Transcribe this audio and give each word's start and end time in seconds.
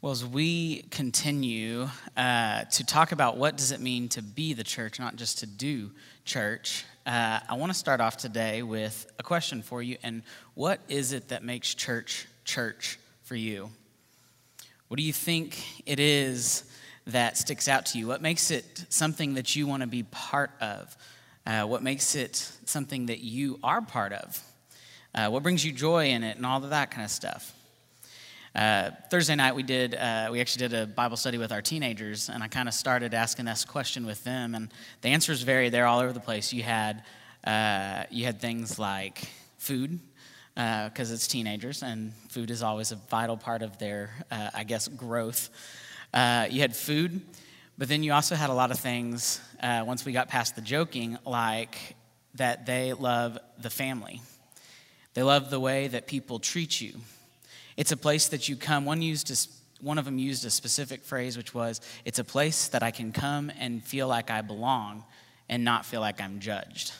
Well, 0.00 0.12
as 0.12 0.24
we 0.24 0.82
continue 0.92 1.88
uh, 2.16 2.62
to 2.62 2.86
talk 2.86 3.10
about 3.10 3.36
what 3.36 3.56
does 3.56 3.72
it 3.72 3.80
mean 3.80 4.08
to 4.10 4.22
be 4.22 4.54
the 4.54 4.62
church, 4.62 5.00
not 5.00 5.16
just 5.16 5.40
to 5.40 5.46
do 5.46 5.90
church, 6.24 6.84
uh, 7.04 7.40
I 7.48 7.54
want 7.54 7.72
to 7.72 7.78
start 7.78 8.00
off 8.00 8.16
today 8.16 8.62
with 8.62 9.10
a 9.18 9.24
question 9.24 9.60
for 9.60 9.82
you. 9.82 9.96
And 10.04 10.22
what 10.54 10.78
is 10.88 11.12
it 11.12 11.30
that 11.30 11.42
makes 11.42 11.74
church 11.74 12.28
church 12.44 13.00
for 13.24 13.34
you? 13.34 13.70
What 14.86 14.98
do 14.98 15.02
you 15.02 15.12
think 15.12 15.82
it 15.84 15.98
is 15.98 16.62
that 17.08 17.36
sticks 17.36 17.66
out 17.66 17.86
to 17.86 17.98
you? 17.98 18.06
What 18.06 18.22
makes 18.22 18.52
it 18.52 18.84
something 18.90 19.34
that 19.34 19.56
you 19.56 19.66
want 19.66 19.80
to 19.80 19.88
be 19.88 20.04
part 20.04 20.52
of? 20.60 20.96
Uh, 21.44 21.64
what 21.64 21.82
makes 21.82 22.14
it 22.14 22.36
something 22.66 23.06
that 23.06 23.18
you 23.18 23.58
are 23.64 23.82
part 23.82 24.12
of? 24.12 24.40
Uh, 25.12 25.28
what 25.28 25.42
brings 25.42 25.64
you 25.64 25.72
joy 25.72 26.10
in 26.10 26.22
it, 26.22 26.36
and 26.36 26.46
all 26.46 26.62
of 26.62 26.70
that 26.70 26.92
kind 26.92 27.04
of 27.04 27.10
stuff? 27.10 27.52
Uh, 28.58 28.90
Thursday 29.08 29.36
night 29.36 29.54
we 29.54 29.62
did 29.62 29.94
uh, 29.94 30.30
we 30.32 30.40
actually 30.40 30.66
did 30.66 30.74
a 30.76 30.84
Bible 30.84 31.16
study 31.16 31.38
with 31.38 31.52
our 31.52 31.62
teenagers, 31.62 32.28
and 32.28 32.42
I 32.42 32.48
kind 32.48 32.66
of 32.66 32.74
started 32.74 33.14
asking 33.14 33.44
this 33.44 33.64
question 33.64 34.04
with 34.04 34.24
them, 34.24 34.56
and 34.56 34.68
the 35.00 35.10
answers 35.10 35.42
vary. 35.42 35.68
They're 35.68 35.86
all 35.86 36.00
over 36.00 36.12
the 36.12 36.18
place. 36.18 36.52
You 36.52 36.64
had 36.64 37.04
uh, 37.44 38.02
you 38.10 38.24
had 38.24 38.40
things 38.40 38.76
like 38.76 39.30
food 39.58 40.00
because 40.56 41.12
uh, 41.12 41.14
it's 41.14 41.28
teenagers, 41.28 41.84
and 41.84 42.12
food 42.30 42.50
is 42.50 42.64
always 42.64 42.90
a 42.90 42.96
vital 42.96 43.36
part 43.36 43.62
of 43.62 43.78
their 43.78 44.10
uh, 44.28 44.50
I 44.52 44.64
guess 44.64 44.88
growth. 44.88 45.50
Uh, 46.12 46.48
you 46.50 46.60
had 46.60 46.74
food, 46.74 47.20
but 47.78 47.86
then 47.86 48.02
you 48.02 48.12
also 48.12 48.34
had 48.34 48.50
a 48.50 48.54
lot 48.54 48.72
of 48.72 48.80
things. 48.80 49.40
once 49.62 50.04
we 50.04 50.10
got 50.10 50.28
past 50.28 50.56
the 50.56 50.62
joking, 50.62 51.16
like 51.24 51.94
that 52.34 52.66
they 52.66 52.92
love 52.92 53.38
the 53.56 53.70
family. 53.70 54.20
They 55.14 55.22
love 55.22 55.48
the 55.48 55.60
way 55.60 55.86
that 55.86 56.08
people 56.08 56.40
treat 56.40 56.80
you 56.80 56.94
it's 57.78 57.92
a 57.92 57.96
place 57.96 58.28
that 58.28 58.48
you 58.48 58.56
come. 58.56 58.84
One 58.84 59.00
used 59.00 59.30
a, 59.30 59.36
one 59.82 59.96
of 59.96 60.04
them 60.04 60.18
used 60.18 60.44
a 60.44 60.50
specific 60.50 61.04
phrase, 61.04 61.36
which 61.36 61.54
was, 61.54 61.80
"It's 62.04 62.18
a 62.18 62.24
place 62.24 62.68
that 62.68 62.82
I 62.82 62.90
can 62.90 63.12
come 63.12 63.50
and 63.58 63.82
feel 63.82 64.08
like 64.08 64.30
I 64.30 64.42
belong, 64.42 65.04
and 65.48 65.64
not 65.64 65.86
feel 65.86 66.02
like 66.02 66.20
I'm 66.20 66.40
judged." 66.40 66.92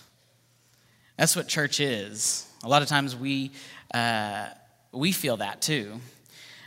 That's 1.17 1.35
what 1.35 1.49
church 1.49 1.81
is. 1.81 2.47
A 2.63 2.69
lot 2.69 2.81
of 2.81 2.89
times 2.89 3.17
we 3.17 3.51
uh, 3.93 4.47
we 4.93 5.11
feel 5.13 5.39
that 5.39 5.61
too. 5.61 6.01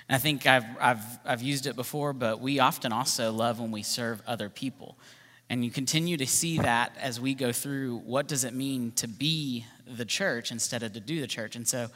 And 0.09 0.15
I 0.15 0.19
think 0.19 0.45
I've, 0.45 0.65
I've, 0.81 1.19
I've 1.23 1.41
used 1.41 1.67
it 1.67 1.77
before, 1.77 2.11
but 2.11 2.41
we 2.41 2.59
often 2.59 2.91
also 2.91 3.31
love 3.31 3.61
when 3.61 3.71
we 3.71 3.81
serve 3.81 4.21
other 4.27 4.49
people. 4.49 4.97
And 5.49 5.63
you 5.63 5.71
continue 5.71 6.17
to 6.17 6.27
see 6.27 6.59
that 6.59 6.91
as 6.99 7.19
we 7.19 7.33
go 7.33 7.53
through 7.53 7.99
what 7.99 8.27
does 8.27 8.43
it 8.43 8.53
mean 8.53 8.91
to 8.93 9.07
be 9.07 9.65
the 9.87 10.03
church 10.03 10.51
instead 10.51 10.83
of 10.83 10.91
to 10.93 10.99
do 10.99 11.21
the 11.21 11.27
church. 11.27 11.55
And 11.55 11.65
so 11.65 11.87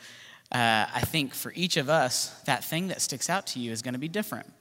uh, 0.52 0.86
I 0.94 1.02
think 1.02 1.34
for 1.34 1.52
each 1.56 1.78
of 1.78 1.90
us, 1.90 2.30
that 2.46 2.64
thing 2.64 2.88
that 2.90 3.02
sticks 3.02 3.30
out 3.30 3.48
to 3.48 3.60
you 3.60 3.72
is 3.72 3.82
going 3.82 3.94
to 3.94 4.00
be 4.00 4.08
different. 4.08 4.52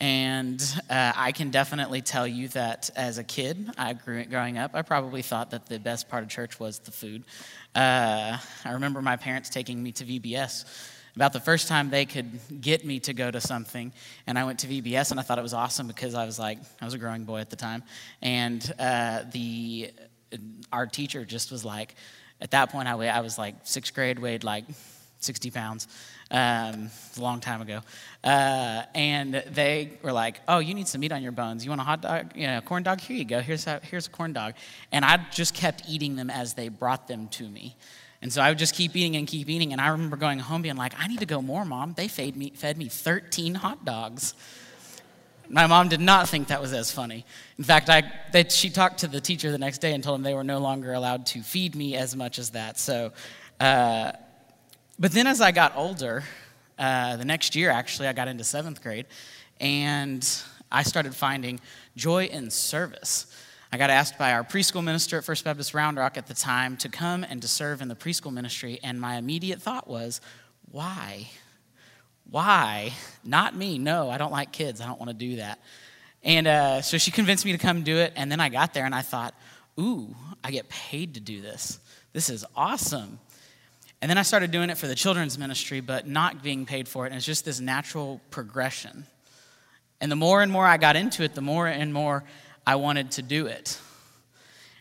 And 0.00 0.62
uh, 0.88 1.12
I 1.16 1.32
can 1.32 1.50
definitely 1.50 2.02
tell 2.02 2.26
you 2.26 2.48
that 2.48 2.88
as 2.94 3.18
a 3.18 3.24
kid, 3.24 3.70
I 3.76 3.94
grew 3.94 4.24
growing 4.24 4.56
up, 4.56 4.70
I 4.74 4.82
probably 4.82 5.22
thought 5.22 5.50
that 5.50 5.66
the 5.66 5.80
best 5.80 6.08
part 6.08 6.22
of 6.22 6.28
church 6.28 6.60
was 6.60 6.78
the 6.78 6.92
food. 6.92 7.24
Uh, 7.74 8.38
I 8.64 8.72
remember 8.72 9.02
my 9.02 9.16
parents 9.16 9.48
taking 9.48 9.82
me 9.82 9.90
to 9.92 10.04
VBS 10.04 10.64
about 11.16 11.32
the 11.32 11.40
first 11.40 11.66
time 11.66 11.90
they 11.90 12.06
could 12.06 12.38
get 12.60 12.84
me 12.84 13.00
to 13.00 13.12
go 13.12 13.28
to 13.28 13.40
something. 13.40 13.92
And 14.28 14.38
I 14.38 14.44
went 14.44 14.60
to 14.60 14.68
VBS, 14.68 15.10
and 15.10 15.18
I 15.18 15.24
thought 15.24 15.38
it 15.38 15.42
was 15.42 15.54
awesome 15.54 15.88
because 15.88 16.14
I 16.14 16.24
was 16.24 16.38
like, 16.38 16.58
I 16.80 16.84
was 16.84 16.94
a 16.94 16.98
growing 16.98 17.24
boy 17.24 17.40
at 17.40 17.50
the 17.50 17.56
time, 17.56 17.82
and 18.22 18.72
uh, 18.78 19.24
the 19.32 19.90
our 20.72 20.86
teacher 20.86 21.24
just 21.24 21.50
was 21.50 21.64
like, 21.64 21.96
at 22.40 22.50
that 22.52 22.70
point, 22.70 22.88
I, 22.88 22.94
weighed, 22.94 23.10
I 23.10 23.20
was 23.20 23.38
like 23.38 23.54
sixth 23.64 23.94
grade, 23.94 24.18
weighed 24.18 24.44
like 24.44 24.64
60 25.20 25.50
pounds. 25.50 25.88
Um, 26.30 26.90
a 27.16 27.20
long 27.22 27.40
time 27.40 27.62
ago. 27.62 27.80
Uh, 28.22 28.82
and 28.94 29.42
they 29.50 29.92
were 30.02 30.12
like, 30.12 30.40
oh, 30.46 30.58
you 30.58 30.74
need 30.74 30.86
some 30.86 31.00
meat 31.00 31.10
on 31.10 31.22
your 31.22 31.32
bones. 31.32 31.64
You 31.64 31.70
want 31.70 31.80
a 31.80 31.84
hot 31.84 32.02
dog? 32.02 32.36
You 32.36 32.48
know, 32.48 32.58
a 32.58 32.60
corn 32.60 32.82
dog? 32.82 33.00
Here 33.00 33.16
you 33.16 33.24
go. 33.24 33.40
Here's, 33.40 33.66
a, 33.66 33.80
here's 33.82 34.08
a 34.08 34.10
corn 34.10 34.34
dog. 34.34 34.52
And 34.92 35.06
I 35.06 35.24
just 35.32 35.54
kept 35.54 35.84
eating 35.88 36.16
them 36.16 36.28
as 36.28 36.52
they 36.52 36.68
brought 36.68 37.08
them 37.08 37.28
to 37.28 37.48
me. 37.48 37.76
And 38.20 38.30
so 38.30 38.42
I 38.42 38.50
would 38.50 38.58
just 38.58 38.74
keep 38.74 38.94
eating 38.94 39.16
and 39.16 39.26
keep 39.26 39.48
eating. 39.48 39.72
And 39.72 39.80
I 39.80 39.88
remember 39.88 40.18
going 40.18 40.38
home 40.38 40.60
being 40.60 40.76
like, 40.76 40.92
I 40.98 41.06
need 41.06 41.20
to 41.20 41.26
go 41.26 41.40
more, 41.40 41.64
Mom. 41.64 41.94
They 41.96 42.08
fed 42.08 42.36
me, 42.36 42.50
fed 42.54 42.76
me 42.76 42.88
13 42.88 43.54
hot 43.54 43.86
dogs. 43.86 44.34
My 45.50 45.66
mom 45.66 45.88
did 45.88 46.00
not 46.00 46.28
think 46.28 46.48
that 46.48 46.60
was 46.60 46.72
as 46.74 46.92
funny. 46.92 47.24
In 47.56 47.64
fact, 47.64 47.88
I, 47.88 48.02
they, 48.32 48.44
she 48.44 48.68
talked 48.68 48.98
to 48.98 49.08
the 49.08 49.20
teacher 49.20 49.50
the 49.50 49.58
next 49.58 49.78
day 49.78 49.94
and 49.94 50.04
told 50.04 50.18
him 50.18 50.22
they 50.22 50.34
were 50.34 50.44
no 50.44 50.58
longer 50.58 50.92
allowed 50.92 51.24
to 51.26 51.42
feed 51.42 51.74
me 51.74 51.96
as 51.96 52.14
much 52.14 52.38
as 52.38 52.50
that. 52.50 52.78
So, 52.78 53.12
uh, 53.58 54.12
but 54.98 55.12
then 55.12 55.26
as 55.26 55.40
I 55.40 55.52
got 55.52 55.74
older, 55.74 56.24
uh, 56.78 57.16
the 57.16 57.24
next 57.24 57.56
year 57.56 57.70
actually, 57.70 58.08
I 58.08 58.12
got 58.12 58.28
into 58.28 58.44
seventh 58.44 58.82
grade, 58.82 59.06
and 59.58 60.28
I 60.70 60.82
started 60.82 61.14
finding 61.14 61.60
joy 61.96 62.26
in 62.26 62.50
service. 62.50 63.26
I 63.72 63.78
got 63.78 63.90
asked 63.90 64.18
by 64.18 64.32
our 64.32 64.44
preschool 64.44 64.84
minister 64.84 65.18
at 65.18 65.24
First 65.24 65.44
Baptist 65.44 65.72
Round 65.72 65.96
Rock 65.96 66.18
at 66.18 66.26
the 66.26 66.34
time 66.34 66.76
to 66.78 66.88
come 66.88 67.24
and 67.24 67.40
to 67.40 67.48
serve 67.48 67.80
in 67.80 67.88
the 67.88 67.96
preschool 67.96 68.32
ministry, 68.32 68.80
and 68.82 69.00
my 69.00 69.16
immediate 69.16 69.62
thought 69.62 69.88
was, 69.88 70.20
why? 70.70 71.28
Why? 72.30 72.92
Not 73.24 73.56
me. 73.56 73.78
No, 73.78 74.10
I 74.10 74.18
don't 74.18 74.32
like 74.32 74.52
kids. 74.52 74.80
I 74.80 74.86
don't 74.86 74.98
want 74.98 75.10
to 75.10 75.16
do 75.16 75.36
that. 75.36 75.58
And 76.22 76.46
uh, 76.46 76.82
so 76.82 76.98
she 76.98 77.10
convinced 77.10 77.44
me 77.44 77.52
to 77.52 77.58
come 77.58 77.82
do 77.82 77.96
it. 77.98 78.12
And 78.16 78.30
then 78.30 78.40
I 78.40 78.48
got 78.48 78.74
there 78.74 78.84
and 78.84 78.94
I 78.94 79.02
thought, 79.02 79.34
ooh, 79.78 80.14
I 80.44 80.50
get 80.50 80.68
paid 80.68 81.14
to 81.14 81.20
do 81.20 81.40
this. 81.40 81.78
This 82.12 82.28
is 82.28 82.44
awesome. 82.56 83.18
And 84.00 84.10
then 84.10 84.18
I 84.18 84.22
started 84.22 84.50
doing 84.50 84.70
it 84.70 84.78
for 84.78 84.86
the 84.86 84.94
children's 84.94 85.38
ministry, 85.38 85.80
but 85.80 86.06
not 86.06 86.42
being 86.42 86.66
paid 86.66 86.86
for 86.86 87.04
it. 87.04 87.08
And 87.08 87.16
it's 87.16 87.26
just 87.26 87.44
this 87.44 87.60
natural 87.60 88.20
progression. 88.30 89.06
And 90.00 90.12
the 90.12 90.16
more 90.16 90.42
and 90.42 90.52
more 90.52 90.66
I 90.66 90.76
got 90.76 90.96
into 90.96 91.22
it, 91.24 91.34
the 91.34 91.40
more 91.40 91.66
and 91.66 91.92
more 91.92 92.24
I 92.66 92.76
wanted 92.76 93.12
to 93.12 93.22
do 93.22 93.46
it. 93.46 93.78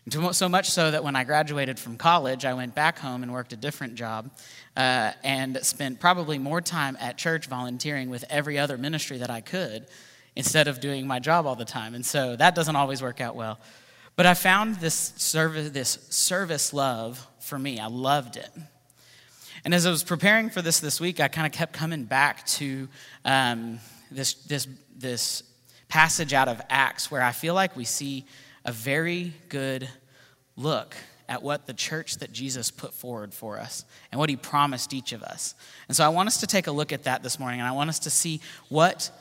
And 0.06 0.36
so 0.36 0.48
much 0.48 0.70
so 0.70 0.92
that 0.92 1.04
when 1.04 1.16
I 1.16 1.24
graduated 1.26 1.80
from 1.80 1.98
college, 1.98 2.46
I 2.46 2.54
went 2.54 2.76
back 2.76 2.98
home 3.00 3.24
and 3.24 3.34
worked 3.34 3.52
a 3.52 3.58
different 3.58 3.96
job 3.96 4.30
uh, 4.78 5.12
and 5.24 5.58
spent 5.64 6.00
probably 6.00 6.38
more 6.38 6.62
time 6.62 6.96
at 7.02 7.18
church 7.18 7.48
volunteering 7.48 8.12
with 8.12 8.24
every 8.30 8.60
other 8.60 8.78
ministry 8.78 9.18
that 9.18 9.32
I 9.32 9.42
could 9.42 9.88
instead 10.36 10.68
of 10.68 10.80
doing 10.80 11.08
my 11.08 11.18
job 11.18 11.48
all 11.48 11.56
the 11.56 11.66
time. 11.66 11.96
And 11.96 12.06
so 12.06 12.36
that 12.36 12.54
doesn't 12.54 12.76
always 12.76 13.02
work 13.02 13.20
out 13.20 13.36
well. 13.36 13.60
But 14.16 14.28
I 14.28 14.36
found 14.36 14.76
this 14.76 15.14
service, 15.18 15.72
this 15.72 15.98
service 16.10 16.74
love 16.74 17.26
for 17.40 17.58
me. 17.58 17.80
I 17.80 17.88
loved 17.88 18.38
it. 18.38 18.50
And 19.66 19.74
as 19.74 19.88
I 19.88 19.90
was 19.90 20.04
preparing 20.04 20.52
for 20.52 20.62
this 20.62 20.80
this 20.80 21.02
week, 21.02 21.20
I 21.20 21.28
kind 21.28 21.48
of 21.48 21.52
kept 21.52 21.74
coming 21.74 22.04
back 22.04 22.46
to 22.46 22.88
um, 23.26 23.80
this, 24.12 24.36
this, 24.36 24.68
this 24.96 25.42
passage 25.88 26.34
out 26.34 26.48
of 26.48 26.62
Acts 26.70 27.10
where 27.10 27.24
I 27.24 27.32
feel 27.32 27.56
like 27.56 27.76
we 27.76 27.84
see 27.84 28.26
a 28.64 28.72
very 28.72 29.34
good 29.50 29.90
look 30.56 30.96
at 31.30 31.44
what 31.44 31.66
the 31.66 31.74
church 31.74 32.18
that 32.18 32.32
Jesus 32.32 32.72
put 32.72 32.94
forward 32.94 33.34
for 33.34 33.60
us 33.60 33.86
and 34.12 34.20
what 34.20 34.30
he 34.30 34.36
promised 34.36 34.94
each 34.94 35.12
of 35.12 35.24
us. 35.24 35.56
And 35.88 35.98
so 35.98 36.06
I 36.06 36.10
want 36.10 36.28
us 36.28 36.40
to 36.40 36.48
take 36.48 36.68
a 36.68 36.72
look 36.72 36.94
at 36.94 37.04
that 37.04 37.24
this 37.24 37.40
morning, 37.40 37.60
and 37.60 37.68
I 37.68 37.74
want 37.74 37.90
us 37.90 38.00
to 38.00 38.10
see 38.10 38.40
what 38.70 39.12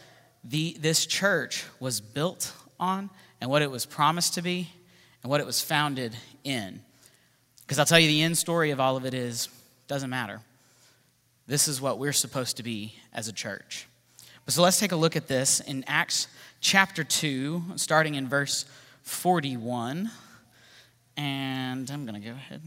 the, 0.44 0.76
this 0.80 1.06
church 1.06 1.64
was 1.80 2.00
built 2.00 2.52
on 2.78 3.10
and 3.40 3.50
what 3.50 3.62
it 3.62 3.70
was 3.70 3.84
promised 3.84 4.34
to 4.34 4.42
be 4.42 4.70
and 5.22 5.30
what 5.30 5.40
it 5.40 5.46
was 5.46 5.60
founded 5.60 6.16
in. 6.44 6.80
Because 7.62 7.78
I'll 7.78 7.86
tell 7.86 7.98
you, 7.98 8.06
the 8.06 8.22
end 8.22 8.38
story 8.38 8.70
of 8.70 8.78
all 8.78 8.96
of 8.96 9.04
it 9.04 9.14
is 9.14 9.48
doesn't 9.88 10.10
matter. 10.10 10.40
This 11.48 11.68
is 11.68 11.80
what 11.80 11.98
we're 11.98 12.12
supposed 12.12 12.56
to 12.58 12.62
be 12.62 12.94
as 13.12 13.28
a 13.28 13.32
church. 13.32 13.86
But 14.44 14.54
so 14.54 14.62
let's 14.62 14.78
take 14.78 14.92
a 14.92 14.96
look 14.96 15.16
at 15.16 15.26
this 15.26 15.60
in 15.60 15.84
Acts 15.88 16.28
chapter 16.60 17.02
2, 17.02 17.62
starting 17.76 18.14
in 18.14 18.28
verse 18.28 18.64
41. 19.02 20.10
And 21.16 21.90
I'm 21.90 22.06
going 22.06 22.20
to 22.20 22.26
go 22.26 22.34
ahead. 22.34 22.62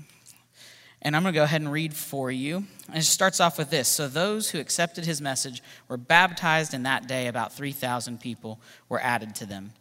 And 1.02 1.16
I'm 1.16 1.24
going 1.24 1.34
to 1.34 1.40
go 1.40 1.44
ahead 1.44 1.62
and 1.62 1.72
read 1.72 1.94
for 1.94 2.30
you. 2.30 2.66
And 2.88 2.98
it 2.98 3.04
starts 3.04 3.40
off 3.40 3.58
with 3.58 3.70
this 3.70 3.88
So 3.88 4.08
those 4.08 4.50
who 4.50 4.60
accepted 4.60 5.06
his 5.06 5.22
message 5.22 5.64
were 5.88 5.98
baptized, 5.98 6.74
and 6.74 6.86
that 6.86 7.08
day 7.08 7.28
about 7.28 7.54
3,000 7.54 8.20
people 8.20 8.60
were 8.90 9.00
added 9.02 9.36
to 9.36 9.46
them. 9.46 9.72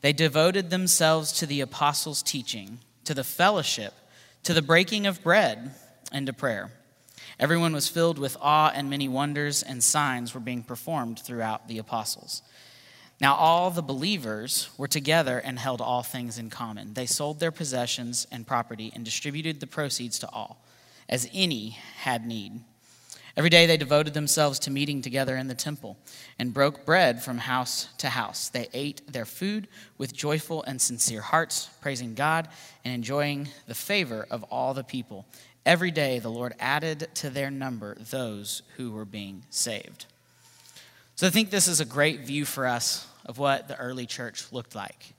They 0.00 0.12
devoted 0.12 0.70
themselves 0.70 1.32
to 1.32 1.46
the 1.46 1.60
apostles' 1.60 2.22
teaching, 2.22 2.78
to 3.04 3.14
the 3.14 3.24
fellowship, 3.24 3.94
to 4.44 4.54
the 4.54 4.62
breaking 4.62 5.06
of 5.06 5.22
bread, 5.22 5.74
and 6.12 6.26
to 6.26 6.32
prayer. 6.32 6.70
Everyone 7.38 7.72
was 7.72 7.88
filled 7.88 8.18
with 8.18 8.36
awe, 8.40 8.72
and 8.74 8.90
many 8.90 9.08
wonders 9.08 9.62
and 9.62 9.82
signs 9.82 10.34
were 10.34 10.40
being 10.40 10.62
performed 10.62 11.18
throughout 11.18 11.68
the 11.68 11.78
apostles. 11.78 12.42
Now, 13.20 13.34
all 13.36 13.70
the 13.70 13.82
believers 13.82 14.68
were 14.76 14.88
together 14.88 15.38
and 15.38 15.58
held 15.58 15.80
all 15.80 16.02
things 16.02 16.38
in 16.38 16.50
common. 16.50 16.94
They 16.94 17.06
sold 17.06 17.40
their 17.40 17.52
possessions 17.52 18.26
and 18.32 18.46
property 18.46 18.92
and 18.94 19.04
distributed 19.04 19.60
the 19.60 19.66
proceeds 19.66 20.18
to 20.20 20.28
all, 20.30 20.64
as 21.08 21.28
any 21.32 21.70
had 21.98 22.26
need. 22.26 22.60
Every 23.36 23.50
day 23.50 23.66
they 23.66 23.76
devoted 23.76 24.14
themselves 24.14 24.60
to 24.60 24.70
meeting 24.70 25.02
together 25.02 25.36
in 25.36 25.48
the 25.48 25.54
temple 25.54 25.96
and 26.38 26.54
broke 26.54 26.84
bread 26.84 27.20
from 27.20 27.38
house 27.38 27.88
to 27.98 28.08
house. 28.08 28.48
They 28.48 28.68
ate 28.72 29.12
their 29.12 29.24
food 29.24 29.66
with 29.98 30.14
joyful 30.14 30.62
and 30.62 30.80
sincere 30.80 31.20
hearts, 31.20 31.68
praising 31.80 32.14
God 32.14 32.48
and 32.84 32.94
enjoying 32.94 33.48
the 33.66 33.74
favor 33.74 34.26
of 34.30 34.44
all 34.44 34.72
the 34.72 34.84
people. 34.84 35.26
Every 35.66 35.90
day 35.90 36.20
the 36.20 36.30
Lord 36.30 36.54
added 36.60 37.08
to 37.14 37.30
their 37.30 37.50
number 37.50 37.96
those 37.98 38.62
who 38.76 38.92
were 38.92 39.04
being 39.04 39.44
saved. 39.50 40.06
So 41.16 41.28
I 41.28 41.30
think 41.30 41.50
this 41.50 41.68
is 41.68 41.80
a 41.80 41.84
great 41.84 42.20
view 42.20 42.44
for 42.44 42.66
us 42.66 43.06
of 43.24 43.38
what 43.38 43.68
the 43.68 43.76
early 43.78 44.04
church 44.04 44.52
looked 44.52 44.74
like. 44.74 45.14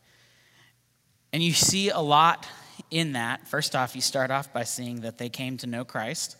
And 1.31 1.41
you 1.41 1.53
see 1.53 1.89
a 1.89 1.99
lot 1.99 2.45
in 2.91 3.13
that. 3.13 3.47
First 3.47 3.75
off, 3.75 3.95
you 3.95 4.01
start 4.01 4.29
off 4.29 4.51
by 4.51 4.63
seeing 4.63 5.01
that 5.01 5.17
they 5.17 5.29
came 5.29 5.57
to 5.57 5.67
know 5.67 5.85
Christ. 5.85 6.35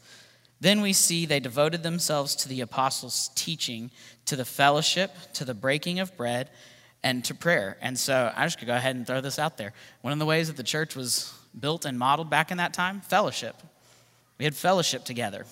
Then 0.60 0.81
we 0.81 0.92
see 0.92 1.25
they 1.25 1.40
devoted 1.40 1.84
themselves 1.84 2.36
to 2.38 2.50
the 2.50 2.62
apostles' 2.62 3.30
teaching, 3.36 3.92
to 4.25 4.36
the 4.36 4.46
fellowship, 4.46 5.12
to 5.34 5.46
the 5.46 5.54
breaking 5.54 6.00
of 6.00 6.16
bread, 6.18 6.50
and 7.02 7.24
to 7.25 7.34
prayer. 7.34 7.78
And 7.81 7.98
so 7.98 8.34
I 8.36 8.46
just 8.46 8.57
could 8.57 8.68
go 8.68 8.75
ahead 8.75 8.96
and 8.96 9.07
throw 9.07 9.22
this 9.22 9.40
out 9.40 9.57
there. 9.57 9.74
One 10.02 10.12
of 10.12 10.19
the 10.19 10.25
ways 10.25 10.48
that 10.48 10.57
the 10.57 10.63
church 10.63 10.96
was 10.96 11.34
built 11.57 11.86
and 11.86 11.98
modeled 11.98 12.30
back 12.30 12.52
in 12.52 12.57
that 12.57 12.74
time, 12.74 13.00
fellowship. 13.02 13.56
We 14.38 14.44
had 14.44 14.56
fellowship 14.56 15.06
together. 15.06 15.46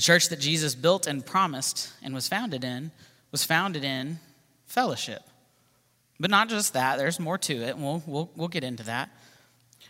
The 0.00 0.04
church 0.04 0.30
that 0.30 0.40
Jesus 0.40 0.74
built 0.74 1.06
and 1.06 1.26
promised 1.26 1.92
and 2.02 2.14
was 2.14 2.26
founded 2.26 2.64
in 2.64 2.90
was 3.32 3.44
founded 3.44 3.84
in 3.84 4.18
fellowship. 4.64 5.20
But 6.18 6.30
not 6.30 6.48
just 6.48 6.72
that, 6.72 6.96
there's 6.96 7.20
more 7.20 7.36
to 7.36 7.52
it, 7.52 7.74
and 7.74 7.82
we'll, 7.82 8.02
we'll, 8.06 8.30
we'll 8.34 8.48
get 8.48 8.64
into 8.64 8.82
that. 8.84 9.10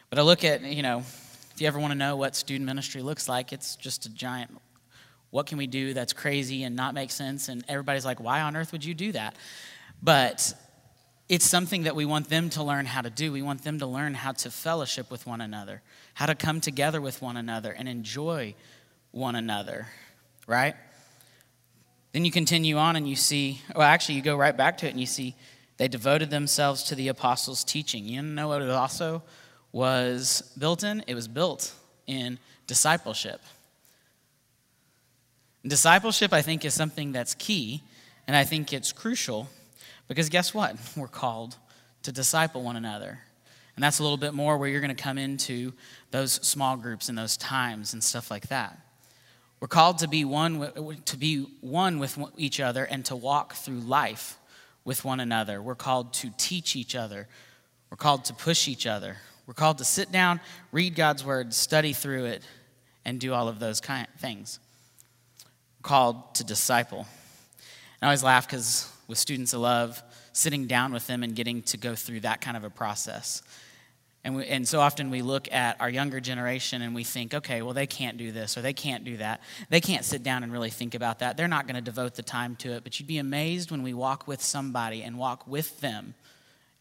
But 0.08 0.18
I 0.18 0.22
look 0.22 0.42
at, 0.42 0.62
you 0.62 0.82
know, 0.82 1.04
if 1.54 1.54
you 1.58 1.68
ever 1.68 1.78
want 1.78 1.92
to 1.92 1.96
know 1.96 2.16
what 2.16 2.34
student 2.34 2.66
ministry 2.66 3.02
looks 3.02 3.28
like, 3.28 3.52
it's 3.52 3.76
just 3.76 4.04
a 4.06 4.08
giant, 4.12 4.50
what 5.30 5.46
can 5.46 5.58
we 5.58 5.68
do 5.68 5.94
that's 5.94 6.12
crazy 6.12 6.64
and 6.64 6.74
not 6.74 6.92
make 6.92 7.12
sense? 7.12 7.48
And 7.48 7.64
everybody's 7.68 8.04
like, 8.04 8.18
why 8.18 8.40
on 8.40 8.56
earth 8.56 8.72
would 8.72 8.84
you 8.84 8.94
do 8.94 9.12
that? 9.12 9.36
But 10.02 10.54
it's 11.28 11.46
something 11.46 11.84
that 11.84 11.94
we 11.94 12.04
want 12.04 12.28
them 12.28 12.50
to 12.50 12.64
learn 12.64 12.84
how 12.84 13.02
to 13.02 13.10
do. 13.10 13.30
We 13.30 13.42
want 13.42 13.62
them 13.62 13.78
to 13.78 13.86
learn 13.86 14.14
how 14.14 14.32
to 14.32 14.50
fellowship 14.50 15.08
with 15.08 15.24
one 15.24 15.40
another, 15.40 15.82
how 16.14 16.26
to 16.26 16.34
come 16.34 16.60
together 16.60 17.00
with 17.00 17.22
one 17.22 17.36
another 17.36 17.70
and 17.70 17.88
enjoy 17.88 18.56
one 19.12 19.34
another, 19.34 19.88
right? 20.46 20.74
Then 22.12 22.24
you 22.24 22.30
continue 22.30 22.76
on 22.76 22.96
and 22.96 23.08
you 23.08 23.16
see, 23.16 23.60
well, 23.74 23.86
actually, 23.86 24.16
you 24.16 24.22
go 24.22 24.36
right 24.36 24.56
back 24.56 24.78
to 24.78 24.86
it 24.86 24.90
and 24.90 25.00
you 25.00 25.06
see 25.06 25.34
they 25.76 25.88
devoted 25.88 26.30
themselves 26.30 26.82
to 26.84 26.94
the 26.94 27.08
apostles' 27.08 27.64
teaching. 27.64 28.04
You 28.04 28.22
know 28.22 28.48
what 28.48 28.62
it 28.62 28.70
also 28.70 29.22
was 29.72 30.52
built 30.58 30.84
in? 30.84 31.02
It 31.06 31.14
was 31.14 31.28
built 31.28 31.72
in 32.06 32.38
discipleship. 32.66 33.40
Discipleship, 35.66 36.32
I 36.32 36.42
think, 36.42 36.64
is 36.64 36.74
something 36.74 37.12
that's 37.12 37.34
key, 37.34 37.82
and 38.26 38.36
I 38.36 38.44
think 38.44 38.72
it's 38.72 38.92
crucial 38.92 39.48
because 40.08 40.28
guess 40.28 40.52
what? 40.52 40.76
We're 40.96 41.08
called 41.08 41.56
to 42.02 42.12
disciple 42.12 42.62
one 42.62 42.76
another. 42.76 43.20
And 43.76 43.84
that's 43.84 43.98
a 43.98 44.02
little 44.02 44.18
bit 44.18 44.34
more 44.34 44.58
where 44.58 44.68
you're 44.68 44.80
going 44.80 44.94
to 44.94 45.02
come 45.02 45.16
into 45.16 45.72
those 46.10 46.32
small 46.32 46.76
groups 46.76 47.08
and 47.08 47.16
those 47.16 47.36
times 47.36 47.92
and 47.92 48.02
stuff 48.02 48.30
like 48.30 48.48
that. 48.48 48.78
We're 49.60 49.68
called 49.68 49.98
to 49.98 50.08
be 50.08 50.24
one 50.24 51.02
to 51.04 51.16
be 51.16 51.46
one 51.60 51.98
with 51.98 52.18
each 52.38 52.60
other 52.60 52.84
and 52.84 53.04
to 53.06 53.16
walk 53.16 53.54
through 53.54 53.80
life 53.80 54.38
with 54.84 55.04
one 55.04 55.20
another. 55.20 55.60
We're 55.60 55.74
called 55.74 56.14
to 56.14 56.30
teach 56.38 56.74
each 56.74 56.96
other. 56.96 57.28
We're 57.90 57.98
called 57.98 58.24
to 58.26 58.34
push 58.34 58.68
each 58.68 58.86
other. 58.86 59.18
We're 59.46 59.54
called 59.54 59.78
to 59.78 59.84
sit 59.84 60.10
down, 60.10 60.40
read 60.72 60.94
God's 60.94 61.24
word, 61.24 61.52
study 61.52 61.92
through 61.92 62.26
it, 62.26 62.42
and 63.04 63.20
do 63.20 63.34
all 63.34 63.48
of 63.48 63.58
those 63.58 63.80
kind 63.80 64.06
of 64.12 64.20
things. 64.20 64.60
We're 65.78 65.88
called 65.88 66.34
to 66.36 66.44
disciple. 66.44 67.06
I 68.00 68.06
always 68.06 68.22
laugh 68.22 68.46
because 68.46 68.90
with 69.08 69.18
students, 69.18 69.52
I 69.52 69.58
love 69.58 70.02
sitting 70.32 70.66
down 70.66 70.92
with 70.92 71.06
them 71.06 71.22
and 71.22 71.34
getting 71.34 71.62
to 71.62 71.76
go 71.76 71.94
through 71.94 72.20
that 72.20 72.40
kind 72.40 72.56
of 72.56 72.64
a 72.64 72.70
process. 72.70 73.42
And, 74.22 74.36
we, 74.36 74.46
and 74.46 74.68
so 74.68 74.80
often 74.80 75.10
we 75.10 75.22
look 75.22 75.50
at 75.50 75.80
our 75.80 75.88
younger 75.88 76.20
generation 76.20 76.82
and 76.82 76.94
we 76.94 77.04
think, 77.04 77.32
okay, 77.32 77.62
well, 77.62 77.72
they 77.72 77.86
can't 77.86 78.18
do 78.18 78.32
this 78.32 78.58
or 78.58 78.60
they 78.60 78.74
can't 78.74 79.02
do 79.04 79.16
that. 79.16 79.40
They 79.70 79.80
can't 79.80 80.04
sit 80.04 80.22
down 80.22 80.42
and 80.42 80.52
really 80.52 80.68
think 80.68 80.94
about 80.94 81.20
that. 81.20 81.36
They're 81.36 81.48
not 81.48 81.66
going 81.66 81.76
to 81.76 81.80
devote 81.80 82.14
the 82.14 82.22
time 82.22 82.56
to 82.56 82.72
it. 82.72 82.84
But 82.84 83.00
you'd 83.00 83.06
be 83.06 83.18
amazed 83.18 83.70
when 83.70 83.82
we 83.82 83.94
walk 83.94 84.28
with 84.28 84.42
somebody 84.42 85.02
and 85.02 85.16
walk 85.16 85.46
with 85.46 85.80
them 85.80 86.14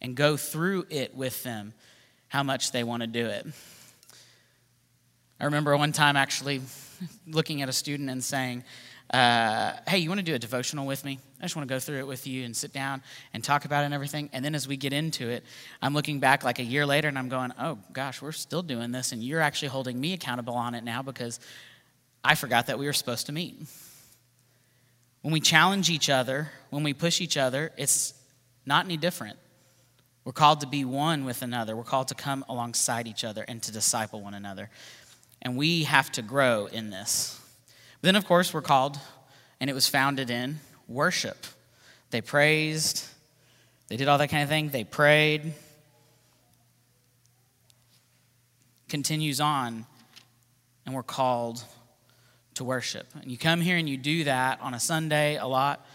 and 0.02 0.16
go 0.16 0.36
through 0.36 0.86
it 0.90 1.16
with 1.16 1.44
them 1.44 1.74
how 2.28 2.44
much 2.44 2.72
they 2.74 2.84
want 2.84 3.02
to 3.02 3.08
do 3.08 3.26
it. 3.26 3.48
I 5.40 5.46
remember 5.46 5.76
one 5.78 5.94
time 5.94 6.18
actually 6.18 6.62
looking 7.28 7.62
at 7.62 7.70
a 7.70 7.74
student 7.74 8.10
and 8.10 8.22
saying, 8.22 8.66
uh, 9.12 9.74
hey, 9.88 9.98
you 9.98 10.10
want 10.10 10.20
to 10.20 10.26
do 10.26 10.36
a 10.36 10.40
devotional 10.40 10.86
with 10.86 11.04
me? 11.04 11.20
I 11.40 11.44
just 11.44 11.56
want 11.56 11.68
to 11.68 11.74
go 11.74 11.80
through 11.80 12.00
it 12.00 12.08
with 12.08 12.28
you 12.28 12.46
and 12.46 12.56
sit 12.56 12.74
down 12.74 13.02
and 13.34 13.44
talk 13.44 13.66
about 13.66 13.82
it 13.82 13.86
and 13.86 13.94
everything. 13.94 14.30
And 14.34 14.46
then 14.46 14.54
as 14.54 14.68
we 14.68 14.78
get 14.78 14.94
into 14.94 15.30
it, 15.30 15.44
I'm 15.82 15.94
looking 15.96 16.20
back 16.20 16.44
like 16.44 16.60
a 16.60 16.64
year 16.64 16.86
later 16.86 17.08
and 17.08 17.18
I'm 17.18 17.30
going, 17.30 17.52
oh 17.60 17.80
gosh, 17.92 18.22
we're 18.22 18.32
still 18.32 18.62
doing 18.62 18.92
this. 18.92 19.12
And 19.12 19.24
you're 19.24 19.42
actually 19.42 19.70
holding 19.70 20.00
me 20.00 20.14
accountable 20.14 20.54
on 20.54 20.76
it 20.76 20.84
now 20.84 21.02
because 21.02 21.40
I 22.24 22.36
forgot 22.36 22.68
that 22.68 22.78
we 22.78 22.86
were 22.86 22.94
supposed 22.94 23.26
to 23.28 23.32
meet. 23.32 23.56
When 25.22 25.34
we 25.34 25.40
challenge 25.40 25.90
each 25.90 26.10
other, 26.10 26.50
when 26.70 26.84
we 26.84 26.94
push 26.94 27.20
each 27.20 27.36
other, 27.36 27.72
it's 27.78 28.14
not 28.66 28.86
any 28.86 28.98
different. 28.98 29.38
We're 30.24 30.34
called 30.34 30.62
to 30.62 30.68
be 30.68 30.86
one 30.86 31.26
with 31.26 31.42
another. 31.42 31.76
We're 31.76 31.84
called 31.84 32.10
to 32.10 32.16
come 32.16 32.46
alongside 32.48 33.08
each 33.08 33.24
other 33.24 33.44
and 33.48 33.64
to 33.64 33.72
disciple 33.72 34.22
one 34.22 34.36
another. 34.36 34.70
And 35.42 35.58
we 35.58 35.86
have 35.86 36.12
to 36.12 36.22
grow 36.22 36.68
in 36.68 36.92
this. 36.92 37.40
Then, 38.01 38.16
of 38.16 38.25
course, 38.25 38.54
we're 38.54 38.62
called, 38.62 38.98
and 39.60 39.69
it 39.69 39.74
was 39.74 39.88
founded 39.88 40.30
in 40.30 40.60
worship. 40.88 41.46
They 42.12 42.22
praised, 42.22 43.06
they 43.90 43.98
did 43.98 44.07
all 44.07 44.18
that 44.19 44.30
kind 44.30 44.44
of 44.44 44.50
thing. 44.50 44.69
They 44.69 44.84
prayed. 44.84 45.54
Continues 48.88 49.42
on, 49.42 49.86
and 50.86 50.96
we're 50.96 51.04
called 51.04 51.63
to 52.56 52.63
worship. 52.63 53.07
And 53.22 53.31
you 53.31 53.38
come 53.38 53.62
here 53.62 53.78
and 53.78 53.90
you 53.90 53.98
do 53.98 54.24
that 54.25 54.62
on 54.62 54.74
a 54.74 54.80
Sunday 54.80 55.38
a 55.38 55.45
lot. 55.45 55.86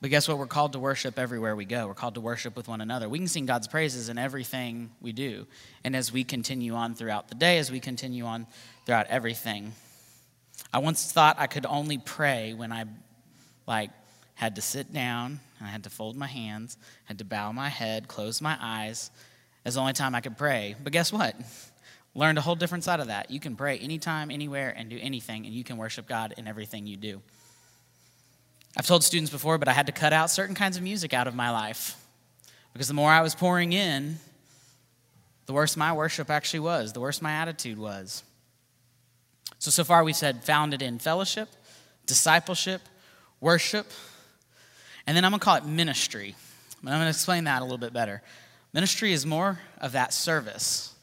But 0.00 0.10
guess 0.10 0.26
what? 0.26 0.36
We're 0.36 0.46
called 0.46 0.72
to 0.72 0.78
worship 0.78 1.18
everywhere 1.18 1.54
we 1.54 1.64
go. 1.64 1.86
We're 1.86 1.94
called 1.94 2.14
to 2.14 2.20
worship 2.20 2.56
with 2.56 2.68
one 2.68 2.80
another. 2.80 3.08
We 3.08 3.18
can 3.18 3.28
sing 3.28 3.46
God's 3.46 3.68
praises 3.68 4.08
in 4.08 4.18
everything 4.18 4.90
we 5.00 5.12
do. 5.12 5.46
And 5.84 5.94
as 5.94 6.12
we 6.12 6.24
continue 6.24 6.74
on 6.74 6.94
throughout 6.94 7.28
the 7.28 7.34
day, 7.34 7.58
as 7.58 7.70
we 7.70 7.78
continue 7.78 8.24
on 8.24 8.46
throughout 8.84 9.06
everything, 9.08 9.72
I 10.72 10.78
once 10.78 11.12
thought 11.12 11.36
I 11.38 11.46
could 11.46 11.66
only 11.66 11.98
pray 11.98 12.54
when 12.54 12.72
I 12.72 12.84
like 13.66 13.90
had 14.34 14.56
to 14.56 14.62
sit 14.62 14.92
down 14.92 15.40
and 15.58 15.68
I 15.68 15.70
had 15.70 15.84
to 15.84 15.90
fold 15.90 16.16
my 16.16 16.26
hands, 16.26 16.76
had 17.04 17.18
to 17.18 17.24
bow 17.24 17.52
my 17.52 17.68
head, 17.68 18.08
close 18.08 18.40
my 18.40 18.56
eyes. 18.60 19.10
As 19.64 19.74
the 19.74 19.80
only 19.80 19.92
time 19.92 20.14
I 20.16 20.20
could 20.20 20.36
pray. 20.36 20.74
But 20.82 20.92
guess 20.92 21.12
what? 21.12 21.36
Learned 22.14 22.36
a 22.36 22.40
whole 22.40 22.56
different 22.56 22.84
side 22.84 22.98
of 22.98 23.06
that. 23.06 23.30
You 23.30 23.38
can 23.38 23.54
pray 23.54 23.78
anytime, 23.78 24.30
anywhere, 24.30 24.74
and 24.76 24.90
do 24.90 24.98
anything, 25.00 25.46
and 25.46 25.54
you 25.54 25.62
can 25.62 25.76
worship 25.76 26.08
God 26.08 26.34
in 26.36 26.48
everything 26.48 26.86
you 26.86 26.96
do. 26.96 27.22
I've 28.76 28.86
told 28.86 29.04
students 29.04 29.30
before, 29.30 29.56
but 29.58 29.68
I 29.68 29.72
had 29.72 29.86
to 29.86 29.92
cut 29.92 30.12
out 30.12 30.30
certain 30.30 30.54
kinds 30.54 30.76
of 30.76 30.82
music 30.82 31.14
out 31.14 31.28
of 31.28 31.34
my 31.34 31.50
life 31.50 31.96
because 32.72 32.88
the 32.88 32.94
more 32.94 33.10
I 33.10 33.20
was 33.20 33.34
pouring 33.34 33.72
in, 33.72 34.16
the 35.46 35.52
worse 35.52 35.76
my 35.76 35.92
worship 35.92 36.30
actually 36.30 36.60
was, 36.60 36.92
the 36.92 37.00
worse 37.00 37.22
my 37.22 37.32
attitude 37.32 37.78
was. 37.78 38.24
So, 39.62 39.70
so 39.70 39.84
far 39.84 40.02
we've 40.02 40.16
said 40.16 40.42
founded 40.42 40.82
in 40.82 40.98
fellowship, 40.98 41.48
discipleship, 42.04 42.82
worship, 43.40 43.86
and 45.06 45.16
then 45.16 45.24
I'm 45.24 45.30
going 45.30 45.38
to 45.38 45.44
call 45.44 45.54
it 45.54 45.64
ministry. 45.64 46.34
I'm 46.80 46.88
going 46.88 47.02
to 47.02 47.08
explain 47.08 47.44
that 47.44 47.60
a 47.60 47.64
little 47.64 47.78
bit 47.78 47.92
better. 47.92 48.22
Ministry 48.72 49.12
is 49.12 49.24
more 49.24 49.60
of 49.80 49.92
that 49.92 50.12
service. 50.12 50.96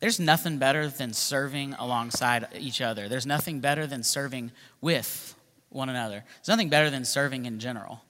There's 0.00 0.18
nothing 0.18 0.58
better 0.58 0.88
than 0.88 1.12
serving 1.12 1.74
alongside 1.74 2.48
each 2.58 2.80
other. 2.80 3.08
There's 3.08 3.24
nothing 3.24 3.60
better 3.60 3.86
than 3.86 4.02
serving 4.02 4.50
with 4.80 5.36
one 5.68 5.88
another. 5.88 6.24
There's 6.38 6.48
nothing 6.48 6.70
better 6.70 6.90
than 6.90 7.04
serving 7.04 7.46
in 7.46 7.60
general. 7.60 8.02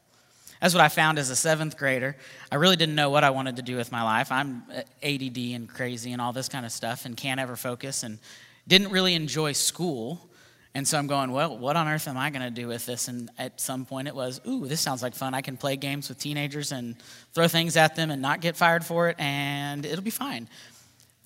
That's 0.63 0.73
what 0.73 0.83
I 0.83 0.89
found 0.89 1.19
as 1.19 1.29
a 1.29 1.37
seventh 1.37 1.77
grader. 1.77 2.17
I 2.51 2.55
really 2.55 2.77
didn't 2.77 2.95
know 2.95 3.11
what 3.11 3.25
I 3.25 3.31
wanted 3.31 3.57
to 3.57 3.63
do 3.63 3.77
with 3.77 3.93
my 3.93 4.03
life. 4.03 4.33
I'm 4.33 4.63
ADD 5.03 5.37
and 5.37 5.69
crazy 5.69 6.13
and 6.13 6.23
all 6.23 6.33
this 6.33 6.49
kind 6.49 6.65
of 6.65 6.73
stuff 6.73 7.05
and 7.05 7.15
can't 7.15 7.39
ever 7.39 7.57
focus 7.57 8.05
and 8.05 8.19
didn't 8.67 8.91
really 8.91 9.15
enjoy 9.15 9.53
school. 9.53 10.29
And 10.75 10.89
so 10.89 10.99
I'm 10.99 11.07
going, 11.07 11.33
well, 11.33 11.59
what 11.59 11.77
on 11.77 11.87
earth 11.87 12.09
am 12.09 12.17
I 12.17 12.31
going 12.31 12.43
to 12.43 12.51
do 12.51 12.67
with 12.67 12.87
this? 12.87 13.09
And 13.09 13.31
at 13.37 13.61
some 13.61 13.85
point 13.85 14.09
it 14.09 14.15
was, 14.15 14.41
ooh, 14.49 14.67
this 14.67 14.81
sounds 14.81 15.03
like 15.03 15.15
fun. 15.15 15.35
I 15.35 15.43
can 15.43 15.57
play 15.57 15.77
games 15.77 16.09
with 16.09 16.19
teenagers 16.19 16.73
and 16.73 16.97
throw 17.35 17.47
things 17.47 17.77
at 17.77 17.95
them 17.95 18.11
and 18.11 18.23
not 18.23 18.41
get 18.41 18.57
fired 18.57 18.85
for 18.85 19.09
it, 19.09 19.17
and 19.19 19.85
it'll 19.85 20.03
be 20.03 20.11
fine. 20.11 20.49